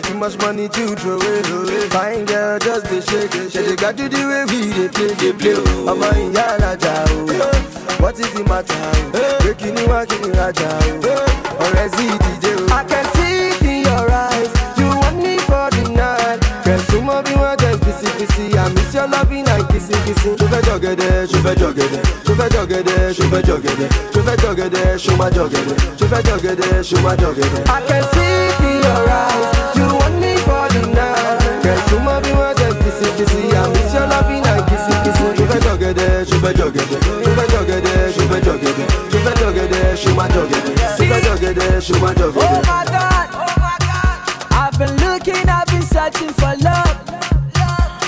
Too 0.02 0.14
much 0.14 0.36
money 0.38 0.68
to 0.68 0.94
throw 0.96 1.14
away. 1.18 1.88
Fine 1.88 2.26
girl, 2.26 2.58
just 2.58 2.84
they 2.86 3.00
shake, 3.00 3.32
shake. 3.50 3.64
They 3.66 3.76
got 3.76 3.96
to 3.96 4.08
the 4.08 4.18
way 4.28 4.44
we 4.46 4.88
play, 4.88 5.14
they 5.14 5.32
play. 5.32 5.54
Oh, 5.56 5.88
I'm 5.88 6.02
a 6.02 6.08
Indiana 6.20 6.76
oh. 6.82 7.96
What 8.00 8.18
is 8.20 8.30
the 8.34 8.44
matter? 8.44 9.42
Breaking 9.42 9.76
you, 9.78 9.88
walking 9.88 10.22
you, 10.22 10.32
raja. 10.32 10.68
oh. 11.02 11.58
Or 11.58 11.76
is 11.82 11.92
it? 11.98 12.70
I 12.70 12.84
can 12.84 13.04
see 13.16 13.48
it 13.48 13.62
in 13.62 13.84
your 13.84 14.10
eyes. 14.10 14.52
You 14.78 14.86
want 14.86 15.16
me 15.18 15.38
for 15.38 15.66
the 15.72 15.90
night. 15.96 16.38
Girl, 16.64 16.78
so 16.78 17.00
mo 17.00 17.22
be 17.22 17.32
one 17.34 17.58
just 17.58 17.80
kissy 17.82 18.06
kissy. 18.20 18.54
I 18.56 18.68
miss 18.74 18.94
your 18.94 19.08
loving 19.08 19.48
and 19.48 19.64
kissy 19.72 19.94
kissy. 20.06 20.36
Ṣo 20.36 20.46
fẹ́ 20.46 20.60
jọ̀gẹ̀dẹ̀, 20.66 21.26
ṣo 21.26 21.38
fẹ́ 21.42 21.54
jọ̀gẹ̀dẹ̀, 21.60 22.02
ṣo 22.26 22.27
fẹ́ 22.38 22.48
jọ̀gẹ̀dẹ̀, 22.54 23.14
ṣo 23.16 23.24
fẹ́ 23.32 23.42
jọ̀gẹ̀dẹ̀, 23.48 23.88
ṣo 24.14 24.20
fẹ́ 24.26 24.36
jọ̀gẹ̀dẹ̀, 24.42 24.98
ṣo 25.04 25.12
má 25.20 25.26
jọ̀gẹ̀dẹ̀, 25.36 25.76
ṣo 25.98 26.04
fẹ́ 26.12 26.20
jọ̀gẹ̀dẹ̀, 26.28 26.82
ṣo 26.88 26.96
má 27.04 27.12
jọ̀gẹ̀dẹ̀. 27.22 27.62
I 27.76 27.80
can 27.88 28.04
see 28.12 28.68
in 28.68 28.76
your 28.86 29.04
eyes. 29.22 29.46
You 29.78 29.88
want 29.98 30.14
me 30.22 30.32
for 30.46 30.64
the 30.74 30.82
night. 30.98 31.62
Girl, 31.64 31.80
so 31.88 31.96
mo 32.06 32.14
be 32.22 32.30
just 32.60 32.78
kissy 32.82 33.06
kissy. 33.18 33.40
I 33.58 33.62
miss 33.74 33.92
your 33.94 34.06
loving 34.12 34.44
and 34.52 34.62
kissy 34.70 34.94
kissy. 35.04 35.26
Ṣo 35.38 35.44
fẹ́ 35.50 35.58
jọ̀gẹ̀dẹ̀, 35.66 36.24
ṣo 36.30 36.36
fẹ́ 36.44 36.52
jọ̀gẹ̀dẹ̀, 36.58 37.00
ṣo 37.24 37.30
fẹ́ 37.38 37.46
jọ̀gẹ̀dẹ̀, 37.52 38.06
ṣo 38.14 38.22
fẹ́ 38.30 38.40
jọ̀gẹ̀dẹ̀, 38.46 38.86
ṣo 39.10 39.18
fẹ́ 39.24 39.34
jọ̀gẹ̀dẹ̀, 39.40 39.96
ṣo 40.02 40.10
má 40.18 40.24
jọ̀gẹ̀dẹ̀, 40.34 40.76
ṣo 40.96 41.04
fẹ́ 41.10 41.18
jọ̀gẹ̀dẹ̀, 41.26 41.80
ṣo 41.86 41.94
má 42.02 42.10
Oh 42.18 42.60
my 42.70 42.84
God, 42.94 43.26
oh 43.42 43.54
my 43.64 43.76
God. 43.88 44.16
I've 44.60 44.76
been 44.78 44.94
looking, 45.04 45.44
I've 45.48 45.66
been 45.66 45.82
searching 45.82 46.32
for 46.40 46.54
love. 46.68 46.96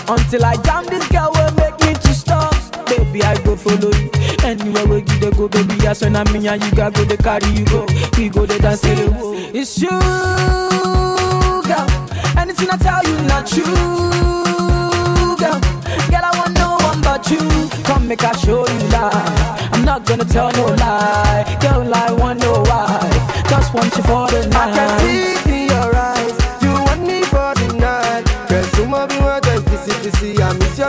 Until 0.08 0.44
I 0.44 0.56
jam 0.66 0.84
this 0.86 1.06
girl 1.08 1.30
will 1.34 1.52
make 1.54 1.78
me 1.84 1.94
to 1.94 2.12
stop. 2.14 2.52
Baby, 2.86 3.22
I 3.22 3.36
go 3.44 3.54
follow 3.54 3.92
you. 3.94 4.19
Anywhere 4.50 4.86
where 4.88 4.98
you 4.98 5.04
dey 5.20 5.30
go, 5.30 5.46
baby, 5.48 5.74
that's 5.76 6.00
when 6.02 6.16
I'm 6.16 6.26
in 6.34 6.44
and 6.46 6.60
you 6.64 6.72
got 6.72 6.92
go, 6.94 7.04
they 7.04 7.16
carry 7.16 7.46
you 7.50 7.64
go. 7.66 7.86
We 8.18 8.28
go 8.28 8.46
there 8.46 8.58
dance 8.58 8.80
to 8.80 8.88
the 8.96 9.10
woo. 9.12 9.34
It's 9.54 9.78
you, 9.80 9.88
girl. 11.68 11.86
Anything 12.36 12.68
I 12.70 12.76
tell 12.76 13.02
you, 13.06 13.16
not 13.28 13.46
true, 13.46 13.64
girl. 15.38 15.60
Girl, 16.10 16.24
I 16.24 16.32
want 16.36 16.54
no 16.58 16.76
one 16.82 17.00
but 17.00 17.30
you. 17.30 17.38
Come 17.84 18.08
make 18.08 18.24
I 18.24 18.32
show 18.38 18.66
you 18.66 18.88
love. 18.88 19.14
I'm 19.72 19.84
not 19.84 20.04
gonna 20.04 20.24
tell 20.24 20.50
no 20.50 20.66
lie. 20.74 21.44
Girl, 21.60 21.94
I 21.94 22.10
want 22.12 22.40
no 22.40 22.62
wife. 22.66 23.48
Just 23.48 23.72
want 23.72 23.94
you 23.96 24.02
for 24.02 24.26
the 24.30 24.48
night. 24.48 24.74
I 24.74 24.74
can 24.74 24.98
see 25.00 25.39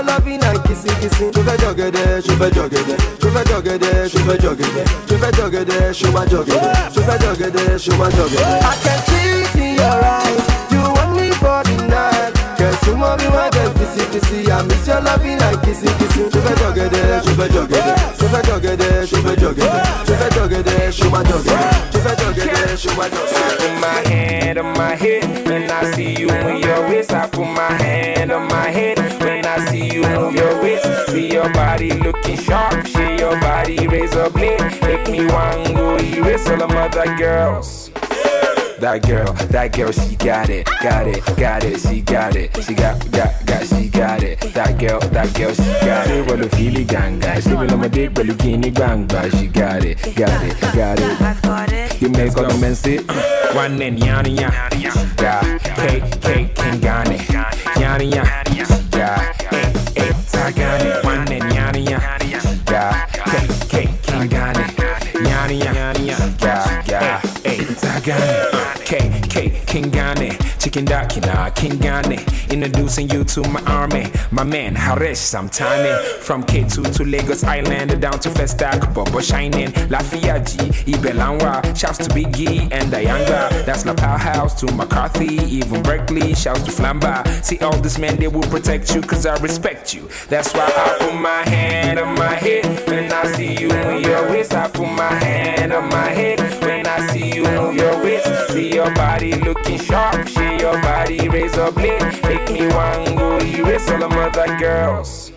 ṣo 0.01 1.41
fẹ́ 1.45 1.55
jọ̀gẹ̀dẹ̀, 1.61 2.21
ṣo 2.25 2.33
fẹ́ 2.39 2.49
jọ̀gẹ̀dẹ̀, 2.55 2.97
ṣo 3.21 3.27
fẹ́ 3.33 3.43
jọ̀gẹ̀dẹ̀, 3.49 4.07
ṣo 4.11 5.15
fẹ́ 5.21 5.31
jọ̀gẹ̀dẹ̀, 5.37 5.93
ṣo 5.99 6.07
má 6.15 6.23
jọ̀gẹ̀dẹ̀, 6.31 6.73
ṣo 6.93 7.01
fẹ́ 7.07 7.17
jọ̀gẹ̀dẹ̀, 7.23 7.77
ṣo 7.83 7.91
má 7.99 8.07
jọ̀gẹ̀dẹ̀. 8.17 8.59
I 8.61 8.75
can 8.83 8.99
see 9.07 9.29
it 9.41 9.55
in 9.55 9.71
your 9.81 9.99
eyes. 10.17 10.45
You 10.73 10.81
want 10.95 11.11
me 11.17 11.27
for 11.41 11.59
the 11.67 11.75
night. 11.93 12.33
Girl, 12.57 12.75
so 12.83 12.91
mo 12.97 13.09
be 13.17 13.27
one 13.29 13.49
just 13.53 13.73
kissy 13.77 14.03
kissy. 14.13 14.37
I 14.51 14.53
miss 14.67 14.87
your 14.87 15.01
loving 15.01 15.41
and 15.47 15.57
kissy 15.63 15.89
kissy. 15.99 16.21
Ṣo 16.33 16.39
fẹ́ 16.45 16.53
jọ̀gẹ̀dẹ̀, 16.61 17.21
ṣo 17.25 17.31
fẹ́ 17.39 17.47
jọ̀gẹ̀dẹ̀, 17.55 17.95
ṣo 18.19 18.25
fẹ́ 18.33 18.41
jọ̀gẹ̀dẹ̀, 18.47 19.05
ṣo 19.09 19.17
fẹ́ 19.25 19.35
jọ̀gẹ̀dẹ̀, 19.41 20.91
jọ̀gẹ̀dẹ̀. 22.82 23.51
put 23.59 23.79
my 23.79 24.09
hand 24.09 24.57
on 24.57 24.73
my 24.77 24.95
head 24.95 25.23
when 25.47 25.69
I 25.69 25.91
see 25.93 26.19
you 26.19 26.27
move 26.27 26.61
your 26.65 26.82
waist. 26.89 27.11
I 27.13 27.27
put 27.27 27.45
my 27.45 27.71
hand 27.84 28.32
on 28.32 28.47
my 28.47 28.69
head 28.77 28.97
when 29.23 29.45
I 29.45 29.57
see 29.69 29.86
you 29.93 30.01
move 30.01 30.34
your 30.36 30.61
waist. 30.63 30.88
See 31.11 31.32
your 31.32 31.49
body 31.53 31.91
looking 32.05 32.38
sharp, 32.38 32.86
shake 32.88 33.19
your 33.19 33.39
body 33.39 33.88
razor 33.88 34.29
blade. 34.29 34.61
Make 34.82 35.09
me 35.09 35.25
want 35.25 35.75
go 35.75 35.97
erase 35.97 36.49
all 36.49 36.57
the 36.57 36.67
other 36.86 37.15
girls. 37.17 37.91
That 38.82 39.03
girl, 39.05 39.32
that 39.34 39.73
girl, 39.73 39.91
she 39.91 40.15
got 40.15 40.49
it, 40.49 40.67
got 40.82 41.07
it, 41.07 41.23
got 41.38 41.63
it, 41.63 41.79
she 41.82 42.01
got 42.01 42.36
it, 42.36 42.49
she 42.63 42.73
got, 42.73 43.11
got, 43.11 43.45
got, 43.45 43.67
she 43.67 43.88
got 43.88 44.23
it. 44.23 44.39
That 44.55 44.79
girl, 44.79 44.99
that 44.99 45.32
girl, 45.36 45.53
she 45.53 45.86
got 45.86 46.07
it. 46.09 46.25
Well, 46.27 46.49
feel 46.49 46.75
it, 46.75 46.88
ganga, 46.88 47.39
sleeping 47.43 47.71
on 47.71 47.79
my 47.79 47.88
dick, 47.88 48.11
but 48.15 48.25
looking 48.25 48.63
in 48.63 48.73
banga, 48.73 49.29
she 49.38 49.45
got 49.45 49.86
it, 49.86 50.01
got 50.15 50.43
it, 50.43 50.59
got 50.73 50.97
it. 50.99 52.01
You 52.01 52.09
make 52.09 52.36
all 52.36 52.47
the 52.47 52.57
men 52.57 52.73
sit, 52.73 53.05
one 53.53 53.79
and 53.84 53.99
yana 53.99 54.36
ya, 54.36 54.49
yeah, 54.75 55.59
cake, 55.75 56.21
cake, 56.21 56.59
and 56.65 56.82
gane, 56.82 57.19
yana 57.77 58.11
ya, 58.11 58.25
yeah, 58.97 59.34
eh, 59.51 59.73
eh, 59.95 60.13
tagane, 60.25 61.03
one 61.03 61.32
and 61.32 61.51
yana 61.53 61.88
ya, 61.88 61.99
yeah, 62.67 63.05
cake, 63.29 63.69
cake, 63.69 64.09
and 64.09 64.27
gane, 64.27 64.65
yana 65.21 65.53
ya, 65.53 65.93
yeah, 66.01 66.84
yeah, 66.88 67.21
eh, 67.45 67.63
tagane. 67.75 67.91
K, 68.01 68.50
K, 69.72 69.82
Kingane, 69.82 70.59
Chicken 70.59 70.86
Dakina, 70.86 71.49
Kingane, 71.55 72.51
introducing 72.51 73.09
you 73.09 73.24
to 73.24 73.41
my 73.47 73.61
army, 73.61 74.11
my 74.30 74.43
man 74.43 74.76
Haresh, 74.76 75.34
I'm 75.34 75.47
tiny, 75.47 75.93
from 76.19 76.43
K2 76.43 76.93
to 76.97 77.03
Lagos 77.05 77.45
Island, 77.45 78.01
down 78.01 78.19
to 78.19 78.30
Festac, 78.30 78.93
Bobo 78.93 79.22
Shining, 79.22 79.69
Lafiaji, 79.89 80.72
Ibelanwa, 80.86 81.63
shouts 81.78 81.99
to 81.99 82.09
Biggie 82.13 82.67
and 82.72 82.91
Dianga, 82.91 83.65
that's 83.65 83.86
La 83.86 83.93
Powerhouse 83.93 84.59
to 84.59 84.72
McCarthy, 84.74 85.36
even 85.45 85.82
Berkeley, 85.84 86.36
shouts 86.36 86.63
to 86.63 86.72
Flamba, 86.72 87.26
see 87.41 87.59
all 87.59 87.78
these 87.78 87.97
men, 87.97 88.17
they 88.17 88.28
will 88.28 88.49
protect 88.49 88.93
you, 88.93 89.01
cause 89.01 89.26
I 89.26 89.38
respect 89.41 89.93
you, 89.93 90.09
that's 90.28 90.53
why 90.53 90.65
I 90.65 90.97
put 90.99 91.15
my 91.15 91.43
hand 91.49 91.97
on 91.97 92.15
my 92.15 92.34
head, 92.34 92.88
when 92.89 93.11
I 93.11 93.26
see 93.34 93.57
you 93.57 93.69
move 93.69 94.03
your 94.03 94.30
waist, 94.30 94.53
I 94.53 94.67
put 94.67 94.91
my 94.91 95.13
hand 95.13 95.72
on 95.72 95.89
my 95.89 96.09
head, 96.09 96.39
when 96.61 96.86
I 96.86 97.07
see 97.07 97.36
you 97.36 97.43
move 97.45 97.76
your 97.76 98.03
waist, 98.03 98.51
see 98.51 98.74
your 98.74 98.93
body 98.93 99.11
looking 99.72 99.88
sharp, 99.88 100.28
shake 100.28 100.61
your 100.61 100.74
body 100.82 101.30
razor 101.30 101.72
blade, 101.72 102.01
make 102.24 102.51
me 102.51 102.67
want 102.67 103.17
go 103.17 103.38
erase 103.39 103.89
all 103.89 103.99
the 103.99 104.07
other 104.07 104.57
girls. 104.57 105.32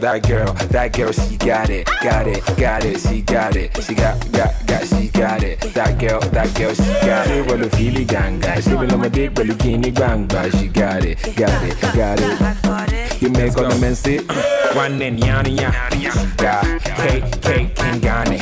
That 0.00 0.26
girl, 0.26 0.52
that 0.54 0.94
girl, 0.94 1.12
she 1.12 1.36
got 1.36 1.68
it, 1.68 1.86
got 2.02 2.26
it, 2.26 2.42
got 2.56 2.84
it, 2.84 3.00
she 3.00 3.20
got 3.20 3.54
it, 3.54 3.76
she 3.82 3.94
got, 3.94 4.32
got, 4.32 4.66
got, 4.66 4.86
she 4.86 5.08
got 5.08 5.42
it. 5.42 5.60
That 5.74 5.98
girl, 5.98 6.20
that 6.20 6.54
girl, 6.56 6.72
she 6.72 7.06
got 7.06 7.28
it. 7.28 7.46
Well, 7.46 7.68
feel 7.68 7.96
it, 7.96 8.08
ganga, 8.08 8.62
she 8.62 8.70
will 8.70 8.90
on 8.90 9.00
my 9.00 9.08
dick, 9.08 9.34
but 9.34 9.46
looking 9.46 9.84
in 9.84 9.92
banga, 9.92 10.50
she 10.56 10.68
got 10.68 11.04
it, 11.04 11.18
got 11.36 11.62
it, 11.64 11.80
got 11.94 12.18
it. 12.18 13.20
You 13.20 13.28
make 13.28 13.56
all 13.58 13.68
the 13.68 13.78
men 13.78 13.94
sit, 13.94 14.26
one 14.74 15.02
and 15.02 15.18
yana 15.18 15.60
ya, 15.60 15.70
yeah, 15.98 16.78
cake, 16.78 17.42
cake, 17.42 17.80
and 17.80 18.00
gane, 18.00 18.38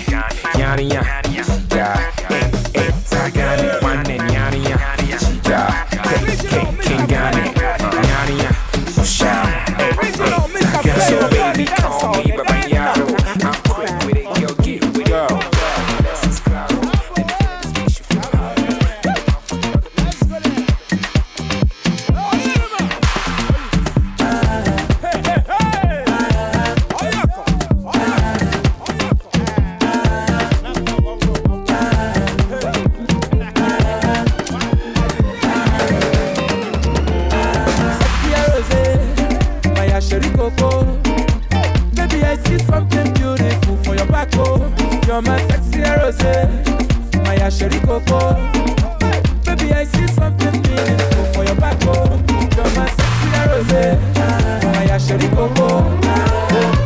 yana 0.54 0.92
ya, 0.92 1.02
yeah, 1.74 2.14
eh, 2.14 2.17
loco. 40.48 40.84
Baby, 41.94 42.24
I 42.24 42.36
see 42.44 42.58
something 42.58 43.12
beautiful 43.14 43.76
for 43.84 43.94
your 43.94 44.06
back, 44.06 44.28
oh. 44.34 44.72
You're 45.06 45.22
my 45.22 45.38
sexy 45.48 45.80
rose, 45.80 46.22
my 47.24 47.36
asheri 47.36 47.80
coco. 47.84 48.34
Baby, 49.44 49.72
I 49.72 49.84
see 49.84 50.06
something 50.08 50.62
beautiful 50.62 51.24
for 51.32 51.44
your 51.44 51.56
back, 51.56 51.78
oh. 51.82 52.08
You're 52.56 52.70
my 52.76 52.88
sexy 52.96 53.28
rose, 53.48 53.98
my 54.64 54.86
asheri 54.94 55.28
coco. 55.34 55.68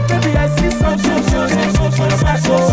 Baby, 0.09 0.37
I 0.37 0.49
see 0.57 0.71
something 0.71 1.23
beautiful 1.27 1.91
for 1.91 2.09
your 2.09 2.21
back, 2.23 2.41
oh. 2.47 2.72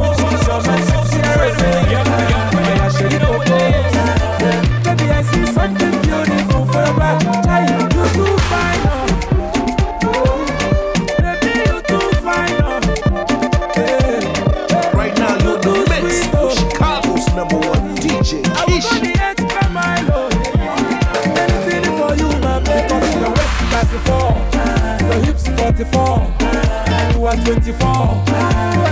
24. 27.50 28.89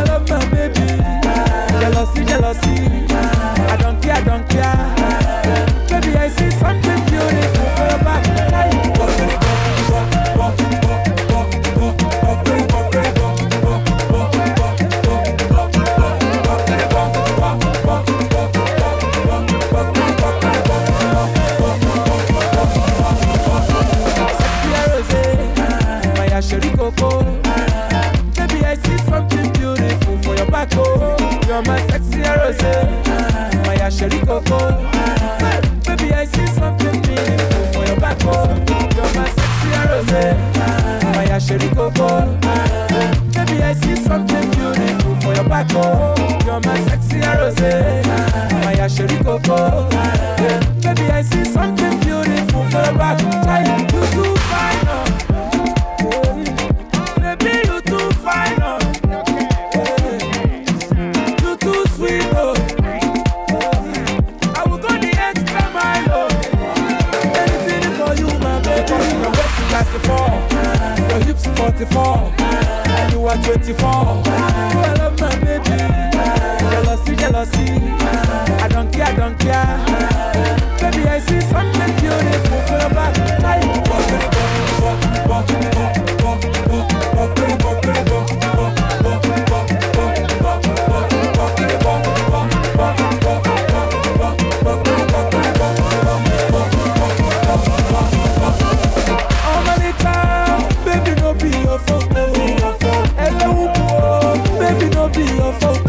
love 105.23 105.63
out 105.63 105.86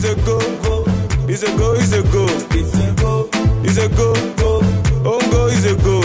It's 0.00 0.06
a 0.06 0.14
go, 0.24 0.38
go. 0.62 0.84
It's 1.26 1.42
a 1.42 1.50
go, 1.58 1.74
it's 1.74 1.90
a 1.90 2.00
go. 2.04 2.24
It's 2.54 2.72
a 2.78 2.94
go, 3.02 3.28
it's 3.64 3.78
a 3.78 3.88
go, 3.88 4.14
go. 4.36 4.62
Home 5.02 5.28
go, 5.28 5.48
is 5.48 5.66
a 5.66 5.74
go. 5.74 6.00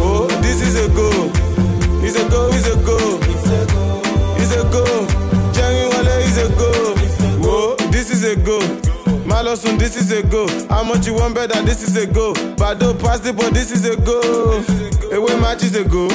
Oh, 0.00 0.26
this 0.40 0.62
is 0.62 0.74
a 0.82 0.88
go. 0.88 1.30
It's 2.02 2.16
a 2.16 2.26
go, 2.30 2.48
it's 2.48 2.66
a 2.66 2.76
go. 2.82 3.20
It's 4.40 4.56
a 4.56 4.64
go. 4.72 4.84
Jerry 5.52 5.86
Wale 5.90 6.16
is 6.24 6.38
a 6.38 6.48
go. 6.56 6.96
Whoa, 7.46 7.76
this 7.90 8.10
is 8.10 8.24
a 8.24 8.36
go. 8.36 8.58
Malosun, 9.28 9.78
this 9.78 9.96
is 9.96 10.10
a 10.12 10.22
go. 10.22 10.48
How 10.68 10.82
much 10.82 11.06
you 11.06 11.12
want 11.12 11.34
better? 11.34 11.60
This 11.60 11.82
is 11.86 11.94
a 11.98 12.06
go. 12.06 12.32
Bado 12.56 12.98
pass 12.98 13.20
the 13.20 13.34
but 13.34 13.52
this 13.52 13.70
is 13.70 13.84
a 13.84 13.96
go. 13.96 14.62
Away 15.14 15.38
match 15.38 15.62
is 15.62 15.76
a 15.76 15.84
go. 15.84 16.08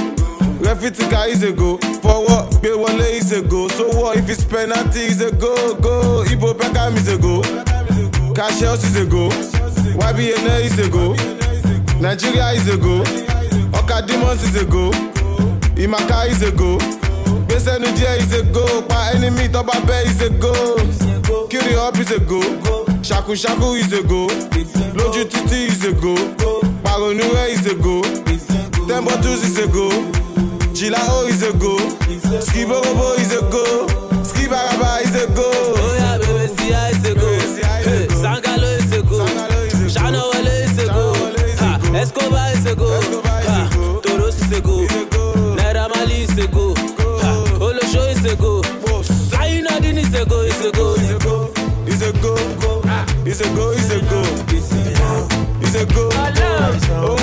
Refitika 0.61 1.27
is 1.27 1.43
a 1.43 1.51
go. 1.51 1.77
Forward, 2.01 2.49
Gbe 2.61 2.75
Wale 2.77 3.01
is 3.01 3.31
a 3.31 3.41
go. 3.41 3.67
So 3.69 3.87
what 3.99 4.17
if 4.17 4.29
it's 4.29 4.43
penalty 4.43 5.01
is 5.01 5.21
a 5.21 5.31
go, 5.31 5.75
go. 5.75 6.23
Ibo 6.27 6.53
Beckham 6.53 6.95
is 6.97 7.07
a 7.07 7.17
go. 7.17 7.41
Cassius 8.33 8.83
is 8.85 8.95
a 8.97 9.05
go. 9.05 9.29
YBNA 9.99 10.61
is 10.65 10.79
a 10.79 10.89
go. 10.89 11.13
Nigeria 11.99 12.49
is 12.51 12.67
a 12.67 12.77
go. 12.77 13.01
Oka 13.77 14.05
Demons 14.07 14.43
is 14.43 14.61
a 14.61 14.65
go. 14.65 14.91
Imaka 15.75 16.27
is 16.29 16.41
a 16.41 16.51
go. 16.51 16.77
Gbèsè 17.47 17.79
nu 17.79 17.87
is 17.87 18.33
a 18.33 18.43
go. 18.51 18.81
Pa 18.83 19.11
enemy 19.13 19.47
tó 19.47 19.63
bá 19.63 19.79
bẹ́ 19.85 20.05
is 20.05 20.21
a 20.21 20.29
go. 20.29 20.51
Kiri 21.49 21.75
up 21.75 21.97
is 21.97 22.11
a 22.11 22.19
go. 22.19 22.39
Ṣàkú 23.01 23.33
ṣàkú 23.35 23.77
is 23.79 23.93
a 23.93 24.01
go. 24.03 24.27
Lójú 24.95 25.25
títí 25.25 25.67
is 25.67 25.83
a 25.85 25.91
go. 25.93 26.15
Pàrònú 26.83 27.23
rẹ̀ 27.35 27.49
is 27.53 27.65
a 27.67 27.75
go. 27.75 28.01
Bottles 29.05 29.43
is 29.43 29.57
a 29.59 29.67
go. 29.67 29.89
Jìlá 30.75 30.99
O 31.09 31.27
is 31.27 31.41
a 31.43 31.51
go. 31.53 31.77
Skiborobo 32.47 33.17
is 33.17 33.31
a 33.33 33.41
go. 33.49 33.63
Skibaraba 34.23 35.01
is 35.03 35.15
a 35.15 35.27
go. 35.33 35.47
Oya 35.85 36.19
bebe 36.19 36.47
siya 36.55 36.91
is 36.91 37.05
a 37.05 37.13
go. 37.15 37.29
Hey, 37.87 38.07
Sangalo 38.21 38.69
is 38.79 38.91
a 38.91 39.01
go. 39.03 39.19
Shana 39.93 40.21
Wale 40.31 40.55
is 40.65 40.77
a 40.77 40.85
go. 40.87 41.13
Ha, 41.61 41.79
Escobar 41.95 42.51
is 42.53 42.65
a 42.65 42.75
go. 42.75 42.89
Ha, 43.23 43.99
Toros 44.03 44.41
is 44.41 44.51
a 44.51 44.61
go. 44.61 44.85
Naira 45.55 45.87
Marley 45.89 46.23
is 46.23 46.37
a 46.37 46.47
go. 46.47 46.73
Ha, 46.75 47.31
Olosho 47.65 48.03
is 48.11 48.25
a 48.25 48.35
go. 48.35 48.61
Flying 49.29 49.65
Adin 49.67 49.97
is 49.97 50.13
a 50.13 50.25
go. 50.25 50.41
Is 50.41 50.59
a 50.65 50.71
go. 50.71 50.95
Is 50.95 51.11
a 51.11 51.17
go. 51.19 51.51
Is 51.87 52.01
a 52.01 52.11
go. 52.19 52.35
Is 53.25 53.41
a 53.41 53.47
go. 53.55 53.71
Is 53.71 53.91
a 53.91 53.99
go. 54.01 54.21
Is 54.51 54.71
a 54.71 54.75
go. 54.91 55.27
Is 55.61 55.75
a 55.75 55.85
go. 55.85 56.09
Oh, 57.07 57.15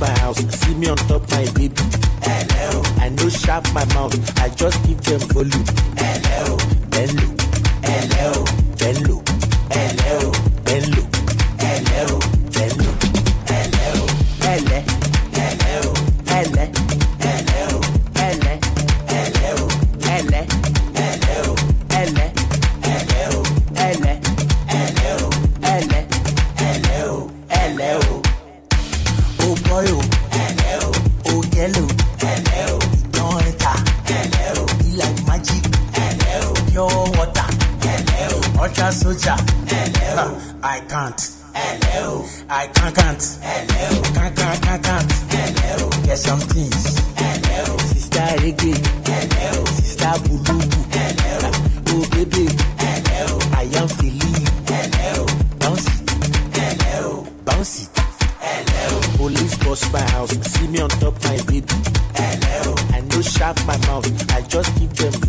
my 0.00 0.10
house, 0.20 0.38
see 0.38 0.74
me 0.74 0.88
on 0.88 0.96
top 0.96 1.28
my 1.30 1.44
baby. 1.52 1.74
Hello. 2.22 2.82
I 2.98 3.08
no 3.10 3.28
sharp 3.28 3.64
my 3.72 3.84
mouth, 3.94 4.14
I 4.38 4.48
just 4.50 4.82
give 4.86 5.00
them 5.02 5.20
volume. 5.30 5.64
Hello. 5.96 6.47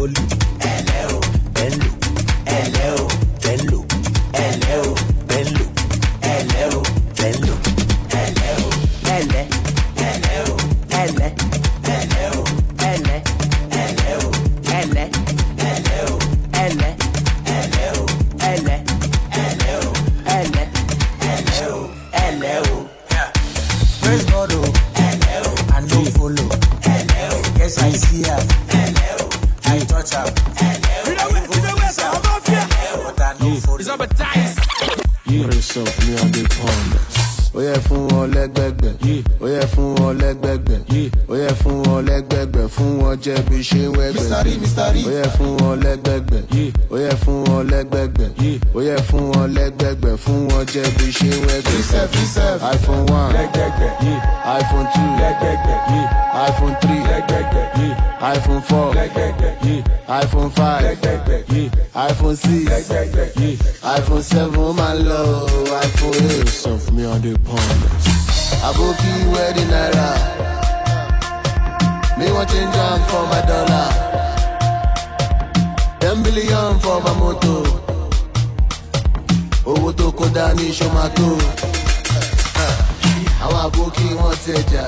olú 0.01 0.23
ẹ̀lẹ́ 0.71 1.03
o 1.15 1.19
ẹ̀lẹ́ 2.57 2.89
o. 3.03 3.05
iPhone 60.21 60.51
five. 60.51 60.97
iPhone 61.93 62.35
six. 62.35 62.89
iPhone 63.97 64.23
seven 64.23 64.75
máa 64.79 64.93
ń 64.95 64.99
lọ 65.09 65.21
iPhone 65.85 66.17
eight. 66.31 66.47
Sọ 66.61 66.71
fún 66.83 66.93
mi 66.95 67.03
on 67.05 67.21
the 67.21 67.33
ponders. 67.45 68.05
Aboki 68.67 69.11
wedding 69.33 69.69
naira. 69.73 70.09
Me 72.17 72.25
want 72.35 72.49
change 72.49 72.75
am 72.85 72.99
for 73.09 73.23
my 73.31 73.41
dollar. 73.49 73.87
Ten 76.01 76.17
billion 76.23 76.79
for 76.83 76.97
my 77.05 77.13
moto. 77.19 77.55
Owó 79.69 79.89
tó 79.99 80.07
kó 80.17 80.25
dání 80.35 80.65
ṣomato. 80.77 81.29
Àwọn 83.43 83.59
àbókí 83.67 84.07
wọn 84.19 84.35
tẹjà, 84.45 84.83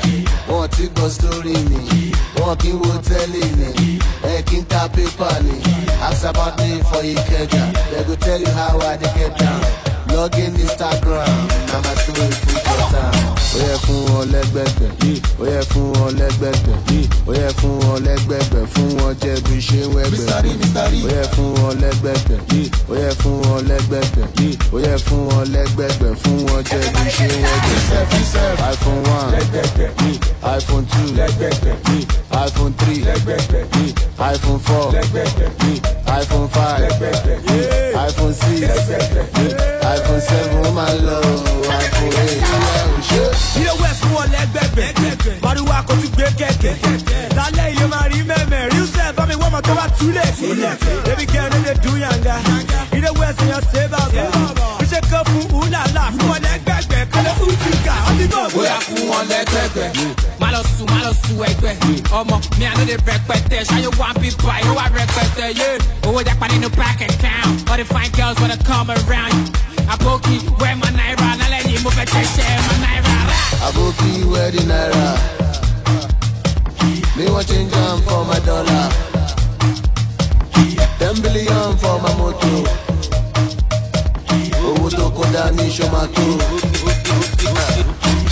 wọn 0.50 0.68
ti 0.76 0.84
gbọ́ 0.94 1.08
sórí 1.18 1.56
ni, 1.72 2.12
wọn 2.40 2.54
kì 2.62 2.70
í 2.70 2.80
wo 2.82 2.92
tẹ́lẹ̀ 3.08 3.48
ni, 3.60 4.00
ẹ 4.52 4.54
kì 4.54 4.58
í 4.58 4.64
ta 4.68 4.88
pépà 4.88 5.40
ni. 5.44 5.52
Ask 6.02 6.26
about 6.26 6.58
me 6.60 6.82
for 6.90 7.02
Ikeja, 7.04 7.74
they 7.92 8.04
go 8.04 8.16
tell 8.16 8.40
you 8.40 8.48
how 8.52 8.80
I 8.80 8.98
dey 8.98 9.12
get 9.16 9.38
down. 9.38 9.62
Log 10.12 10.36
in 10.36 10.54
Instagram, 10.56 11.48
na 11.72 11.78
my 11.80 11.94
story 11.96 12.32
full 12.42 12.60
for 12.60 12.80
town. 12.92 13.36
Ó 13.52 13.60
yẹ 13.60 13.76
fún 13.84 14.00
wọn 14.12 14.26
lẹ́gbẹ̀gbẹ̀, 14.32 14.92
ó 15.40 15.46
yẹ 15.46 15.62
fún 15.72 15.88
wọn 15.96 16.12
lẹ́gbẹ̀gbẹ̀, 16.20 16.76
ó 17.28 17.34
yẹ 17.34 17.50
fún 17.60 17.80
wọn 17.84 18.00
lẹ́gbẹ̀gbẹ̀, 18.08 18.66
fún 18.74 18.90
wọn 19.00 19.14
jẹ́ 19.22 19.36
bí 19.46 19.56
ṣe 19.68 19.82
wẹ́gbẹ̀. 19.94 20.28
Ó 21.06 21.10
yẹ 21.16 21.24
fún 21.36 21.50
wọn 21.60 21.74
lẹ́gbẹ̀gbẹ̀, 21.84 22.40
ó 22.90 22.96
yẹ 23.04 23.10
fún 23.22 23.36
wọn 23.48 23.62
lẹ́gbẹ̀gbẹ̀, 23.70 24.26
ó 24.74 24.78
yẹ 24.86 24.96
fún 25.06 25.22
wọn 25.32 25.46
lẹ́gbẹ̀gbẹ̀, 25.56 26.12
fún 26.22 26.38
wọn 26.48 26.62
jẹ́ 26.70 26.84
bí 26.94 27.04
ṣe 27.18 27.28
wẹ́gbẹ̀. 27.44 27.80
IPhone 28.72 29.04
one, 29.16 29.32
iPhone 30.58 30.86
two, 30.92 31.08
iPhone 32.42 32.74
three, 32.74 33.02
iPhone 34.18 34.60
four, 34.60 34.92
iPhone 36.20 36.50
five, 36.50 36.92
iPhone 37.94 38.34
six, 38.34 38.62
iPhone 39.96 40.22
seven, 40.22 40.66
ó 40.66 40.72
máa 40.72 40.94
lọ 41.06 41.20
iPhone 41.86 42.14
eight. 42.24 42.44
ilé 43.58 43.72
west 43.82 44.02
fún 44.02 44.14
wọn 44.16 44.28
lẹgbẹgbẹ 44.34 44.88
mariwo 45.44 45.72
akọtù 45.74 46.08
gbé 46.16 46.28
kẹkẹ. 46.38 46.74
Lálẹ 47.38 47.72
ilé 47.72 47.86
máa 47.88 48.08
rí 48.12 48.24
mẹmẹ. 48.28 48.70
Rí 48.72 48.82
sẹ 48.96 49.12
bámi 49.18 49.34
wọ́n 49.36 49.52
mọ̀ 49.52 49.62
tó 49.62 49.74
bá 49.76 49.88
túlẹ̀. 50.00 50.32
Débi 51.06 51.26
kẹrin 51.26 51.64
lè 51.66 51.74
dùn 51.84 52.02
yànga. 52.02 52.36
Ilé 52.92 53.10
west 53.20 53.40
yẹn 53.50 53.62
ṣe 53.74 53.88
bàbà 53.92 54.24
iṣẹ́ 54.84 55.02
kan 55.12 55.24
fún 55.30 55.46
ulala 55.60 56.04
fún 56.18 56.30
wọn 56.30 56.40
lẹgbẹgbẹ 56.46 57.00
kọlẹ 57.14 57.32
ujúgà 57.46 57.96
ọtí 58.10 58.26
bọ̀ 58.34 58.50
bóyá 58.56 58.78
fún 58.88 59.04
wọn 59.12 59.24
lẹgbẹgbẹ 59.30 59.86
ẹgbẹ 61.50 61.72
ọmọ 62.20 62.36
mi 62.60 62.66
àná 62.66 62.84
lè 62.90 62.96
rẹpẹtẹ 63.08 63.58
ṣáyé 63.70 63.90
ń 63.90 64.20
bí 64.22 64.30
báyìí 64.46 64.70
ó 64.70 64.74
wà 64.80 64.86
rẹpẹtẹ 64.98 65.46
yé 65.60 65.70
owó 66.08 66.20
japa 66.28 66.48
nínú 66.52 66.70
bank 66.78 67.02
account 67.02 67.70
all 67.70 67.78
the 67.78 67.86
fine 67.94 68.12
girls 68.18 68.38
wanna 68.42 68.58
come 68.70 68.90
around 68.92 69.38
àbókí 69.94 70.36
wẹ́ẹ́ 70.60 70.76
ma 70.82 70.90
náírà 70.98 71.30
lálẹ́ 71.40 71.62
yìí 71.68 71.80
mo 71.84 71.90
fẹ́ 71.98 72.06
tẹ̀sẹ̀ 72.06 72.62
ma 72.68 72.74
náírà 72.84 73.16
rà. 73.30 73.38
Aboki 73.68 74.12
wedding 74.32 74.68
naira. 74.68 75.10
Me 77.16 77.26
want 77.30 77.48
change 77.48 77.74
am 77.76 78.02
for 78.02 78.26
my 78.26 78.40
dollar. 78.40 78.90
Ten 81.00 81.16
billion 81.22 81.78
for 81.78 81.96
my 82.04 82.12
moto. 82.20 82.54
Owó 84.66 84.90
tó 84.98 85.06
kó 85.16 85.24
dání 85.34 85.66
ṣomato. 85.78 86.26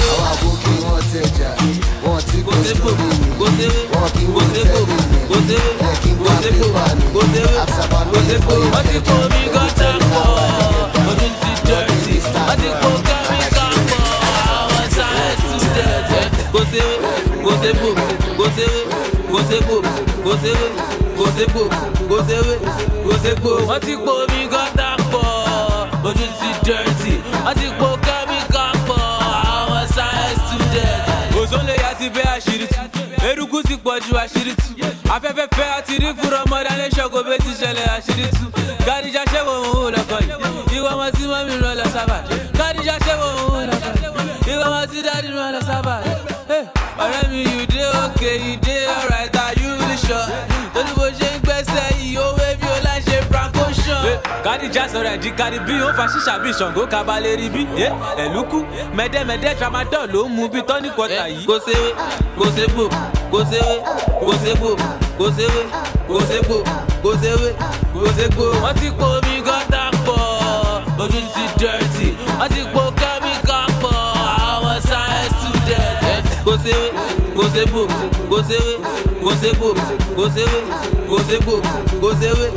Àwọn 0.09 0.25
aboki 0.31 0.73
wọn 0.85 1.01
tẹja, 1.13 1.51
wọn 1.59 1.88
gote 2.69 2.81
bobu 2.81 3.07
gote 3.39 3.67
gote 4.33 4.63
bobu 4.71 4.97
gote 5.29 5.57
gote 6.19 6.51
bobu 6.51 6.79
gote 7.13 7.41
gote 8.11 8.37
bobu 8.45 8.67
wọ́n 8.73 8.83
ti 8.89 8.97
kó 9.07 9.15
mi 9.31 9.41
gọ́tà 9.53 9.89
pọ̀ 10.09 10.23
ọdún 11.09 11.31
ti 11.41 11.51
dẹ́rẹ́tì 11.67 12.15
wọ́n 12.47 12.57
ti 12.61 12.69
kó 12.81 12.89
kẹ́míkà 13.07 13.65
pọ̀ 13.89 14.01
àwọn 14.57 14.85
sáyẹ́ǹsì 14.95 15.57
dẹ́rẹ́tì 15.75 16.41
gote 16.53 16.81
gote 17.43 17.69
bobu 17.79 18.05
gote 18.37 18.65
gote 19.31 19.57
bobu 19.67 19.91
gote 20.25 20.53
gote 21.17 21.45
bobu 21.53 21.77
gote 22.09 22.37
gote 23.05 23.31
bobu 23.41 23.65
wọ́n 23.69 23.79
ti 23.85 23.93
kó 24.05 24.13
mi 24.31 24.41
gọ́tà 24.53 24.87
pọ̀ 25.11 25.25
ọdún 26.07 26.31
ti 26.39 26.49
dẹ́rẹ́tì 26.65 27.13
wọ́n 27.45 27.55
ti 27.59 27.67
kó 27.79 27.89
kẹ́míkà 28.05 28.65
pọ̀ 28.87 29.01
àwọn 29.57 29.83
sáyẹ́ǹsì 29.95 30.55
dẹ́rẹ́tì. 30.73 31.37
òzòlè 31.39 31.75
yá 31.83 31.91
ti 31.99 32.07
bẹ́ 32.15 32.25
àṣẹ 32.35 32.48
afẹ́fẹ́ 35.15 35.47
fẹ́ 35.57 35.67
àti 35.77 35.93
rí 36.01 36.09
mọ́dá 36.51 36.73
ní 36.79 36.85
ṣọ́kò 36.95 37.19
bẹ́ẹ̀ 37.27 37.39
ti 37.43 37.51
ṣẹlẹ̀ 37.61 37.87
àṣírí 37.95 38.25
tú. 38.37 38.45
Gàdíjà 38.87 39.23
ṣẹ́wọ̀ 39.31 39.55
òun 39.69 39.91
gàdíjà 54.49 54.83
sọ̀rọ̀ 54.93 55.11
ẹ̀dí 55.15 55.29
kárí 55.39 55.59
bí 55.67 55.73
ó 55.87 55.89
fa 55.97 56.05
ṣíṣà 56.13 56.33
bí 56.43 56.49
ṣàngó 56.59 56.83
kabalẹ̀ 56.93 57.35
rí 57.39 57.47
bí 57.55 57.61
ẹ̀lúkú 58.23 58.59
mẹ́dẹ́mẹ́dẹ́ 58.97 59.55
tramadol 59.59 60.05
ló 60.13 60.21
ń 60.25 60.29
mu 60.35 60.43
bí 60.53 60.59
tọ́ní 60.69 60.89
kọta 60.97 61.23
yìí. 61.33 61.45
kò 61.49 61.55
séwé 61.65 61.89
kò 62.39 62.45
sébò 62.55 62.85
kò 63.31 63.39
séwé 63.51 63.75
kò 64.25 64.31
sébò 64.43 64.69
kò 65.19 65.25
séwé 65.37 65.61
kò 66.09 66.17
sébò 66.29 66.57
kò 67.03 67.11
séwé 67.21 67.49
kò 67.93 68.01
ségbò. 68.17 68.45
wọ́n 68.63 68.73
ti 68.79 68.87
po 68.99 69.05
omi 69.17 69.35
gọ́tà 69.47 69.81
pọ̀ 70.05 70.19
ojú 71.03 71.19
ti 71.33 71.43
dọ̀tí 71.61 72.07
wọ́n 72.39 72.49
ti 72.53 72.61
po 72.73 72.83
kẹ́míkà 72.99 73.59
pọ̀ 73.81 73.95
àwọn 74.51 74.77
science 74.87 75.33
student. 75.39 76.25
kò 76.45 76.53
séwé 76.63 76.87
gozebo, 77.39 77.87
gozewe, 78.29 78.73
gozebo, 79.23 79.73
gozewe, 80.15 80.59
gozebo, 81.07 81.55
gozewe, 82.01 82.47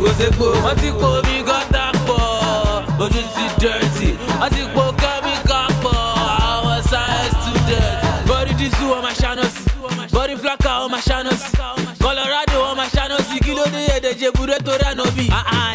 gozebo. 0.00 0.46
Wọ́n 0.64 0.74
ti 0.80 0.88
kó 1.00 1.08
mi 1.26 1.36
gọ́tà 1.48 1.84
pọ̀, 2.06 2.22
ojú 3.04 3.20
ti 3.34 3.44
dẹ́rẹ́tì. 3.60 4.08
Wọ́n 4.40 4.50
ti 4.54 4.62
kó 4.74 4.84
kẹ́mi 5.02 5.34
kan 5.48 5.70
pọ̀, 5.82 5.96
àwọn 6.50 6.78
science 6.90 7.34
student. 7.40 7.94
Bọ́dí 8.28 8.52
dísú 8.60 8.84
ọmọ 8.98 9.10
ṣáná 9.20 9.44
body 10.12 10.36
flaka 10.36 10.70
on 10.84 10.90
my 10.90 11.00
channels. 11.00 11.42
Colorado 12.00 12.58
on 12.70 12.76
my 12.76 12.86
channels. 12.94 13.26
Kí 13.44 13.52
ló 13.54 13.64
dé 13.72 13.80
èdè 13.96 14.10
Jebure 14.20 14.56
tó 14.66 14.72
rẹ̀ 14.82 14.94
nobí? 14.96 15.28
Ah, 15.32 15.44
ah. 15.46 15.71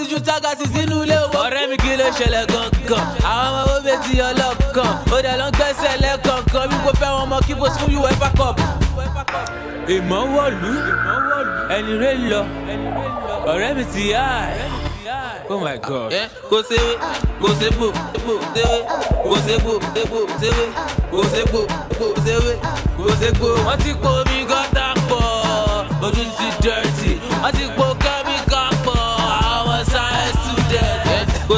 ti 0.00 0.06
ju 0.14 0.18
tágàtì 0.26 0.64
sínú 0.72 0.96
ilé 1.04 1.16
ọ̀rẹ́ 1.44 1.68
mi 1.70 1.76
kí 1.82 1.92
ló 2.00 2.06
ṣẹlẹ̀ 2.18 2.44
àwọn 3.34 3.62
ọmọ 3.74 3.92
ti 4.04 4.12
ọlọ́kan 4.28 4.92
ó 5.14 5.16
dẹ̀ 5.24 5.36
ló 5.40 5.46
ń 5.50 5.52
lẹ́kọ̀ọ̀kan 6.04 6.64
bí 6.70 6.76
kò 6.84 6.90
fẹ́ 7.00 7.10
wọn 7.16 7.26
mọ 7.32 7.38
kí 7.46 7.54
sún 7.76 7.92
uefa 8.02 8.28
cup. 8.38 8.56
ẹni 11.76 11.92
rẹ̀ 12.02 12.14
lọ 12.30 12.40
ọ̀rẹ́ 13.52 13.70
mi 13.76 13.84
ti 13.92 14.02
yá 14.14 14.24
ẹ̀. 14.52 14.68
Oh 15.52 15.58
my 15.58 15.76
God. 15.78 16.12
Kò 16.50 16.58
kò 17.40 17.48
kò 21.12 21.20
kò 21.98 22.06
kò. 23.40 23.48
Wọ́n 23.66 23.78
ti 23.82 23.90
po 24.02 24.10
gọ́tà 24.50 24.84
pọ̀, 25.08 25.22
ojú 26.06 26.22
ti 26.36 26.46
dẹ́rẹ́tì, 26.62 27.10
wọ́n 27.42 27.52
ti 27.56 27.64
po 27.76 27.86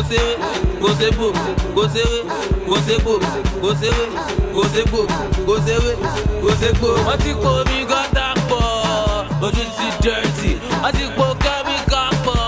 Gozerê, 0.03 0.37
gozebo, 0.81 1.33
gozerê, 1.75 2.25
gozebo, 2.67 3.21
gozerê, 3.63 4.07
gozebo, 4.53 5.07
gozerê, 5.47 5.95
gozebo. 6.43 6.89
Wọ́n 7.07 7.19
ti 7.23 7.31
kó 7.43 7.51
mi 7.71 7.79
gọ́tà 7.91 8.27
pọ̀, 8.51 8.65
ojú 9.47 9.63
ti 9.77 9.87
dẹ́rẹ́tì. 10.03 10.51
Wọ́n 10.83 10.93
ti 10.97 11.05
kó 11.17 11.27
kẹ́míkà 11.45 12.03
pọ̀, 12.25 12.39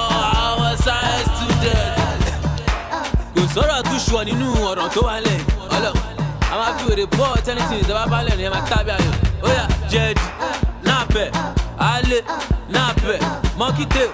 àwọn 0.44 0.72
sáyẹ́nsì 0.84 1.44
students. 1.54 2.30
Kò 3.34 3.42
sọ̀rọ̀ 3.54 3.74
àtúnṣọ 3.80 4.18
nínú 4.28 4.46
ọ̀ràn 4.70 4.88
tó 4.94 5.00
wà 5.06 5.16
lẹ̀ 5.26 5.38
ọlọ́. 5.76 5.92
Àwọn 6.52 6.64
afiwèrè 6.70 7.06
pọ̀ 7.16 7.28
tẹ́nitì 7.46 7.74
ìjọba 7.82 8.04
balẹ̀ 8.12 8.36
ni 8.38 8.42
ẹ 8.48 8.50
máa 8.54 8.64
tábí 8.70 8.90
ayọ̀. 8.96 9.14
Ó 9.46 9.48
yá 9.58 9.64
jẹ́ẹ̀dì, 9.90 10.24
náà 10.86 11.00
bẹ̀, 11.14 11.28
alẹ́, 11.92 12.20
náà 12.74 12.88
bẹ̀, 13.06 13.18
mọ́kítẹ́. 13.58 14.08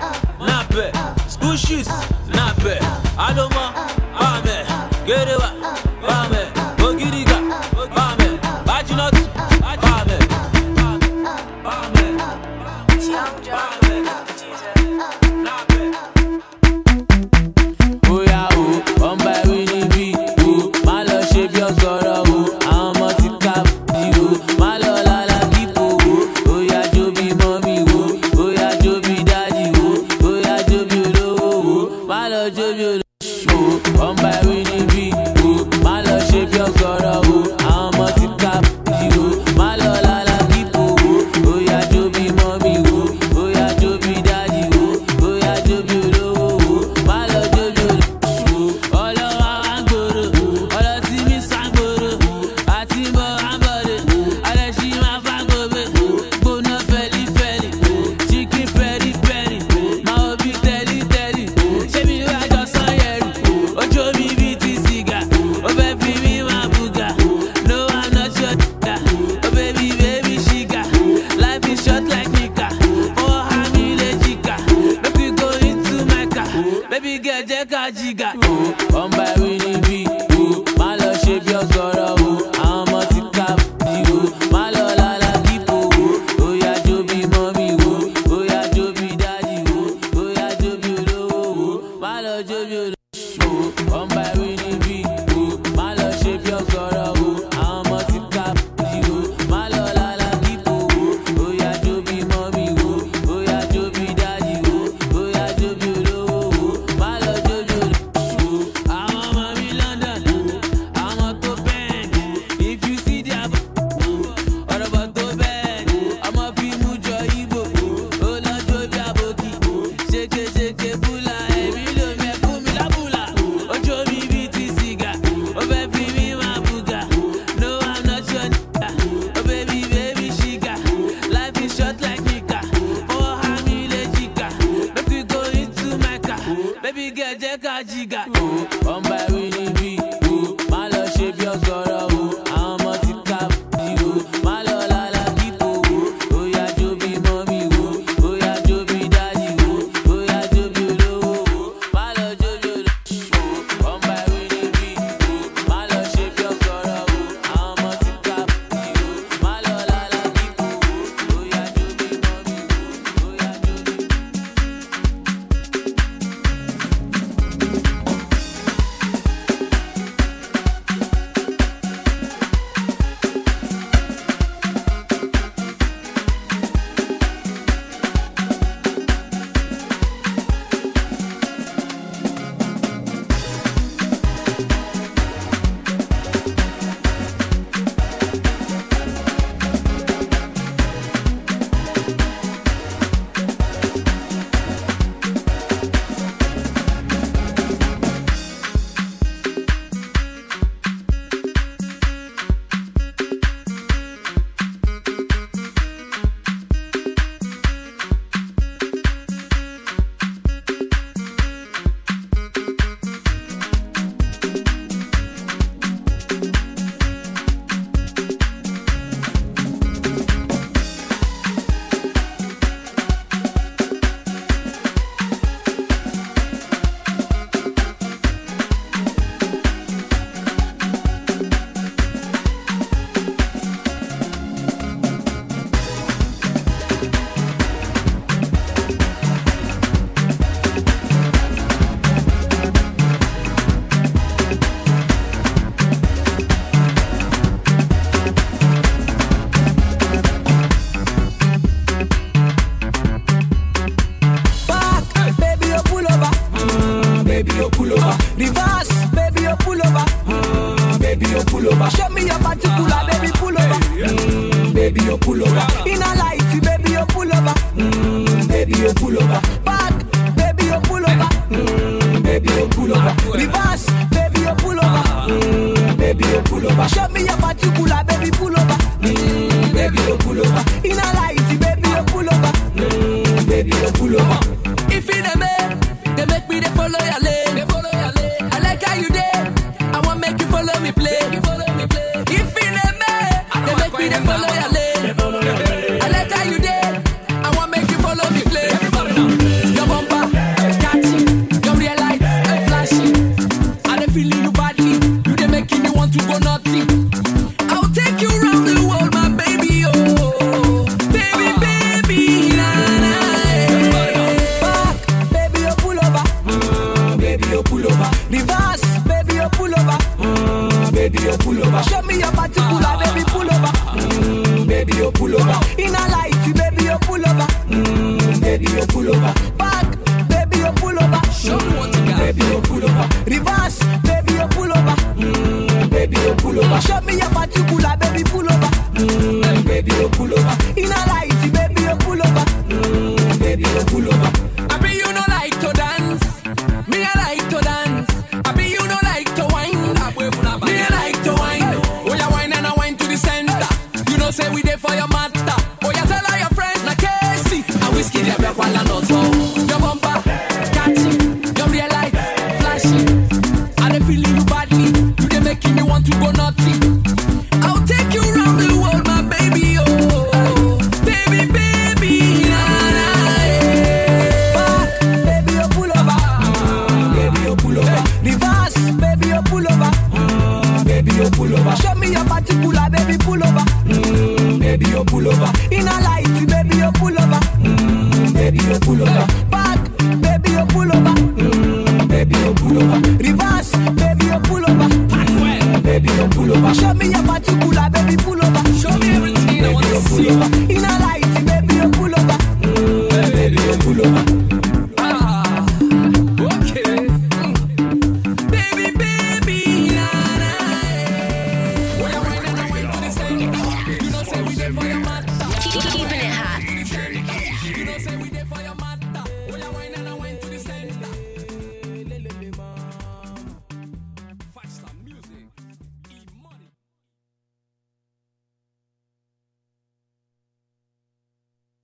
nape 0.46 0.92
squishes 1.28 1.88
nape 2.28 2.74
adoma 3.18 3.64
ame 4.28 4.56
gerewa 5.06 5.50
bame 6.02 6.39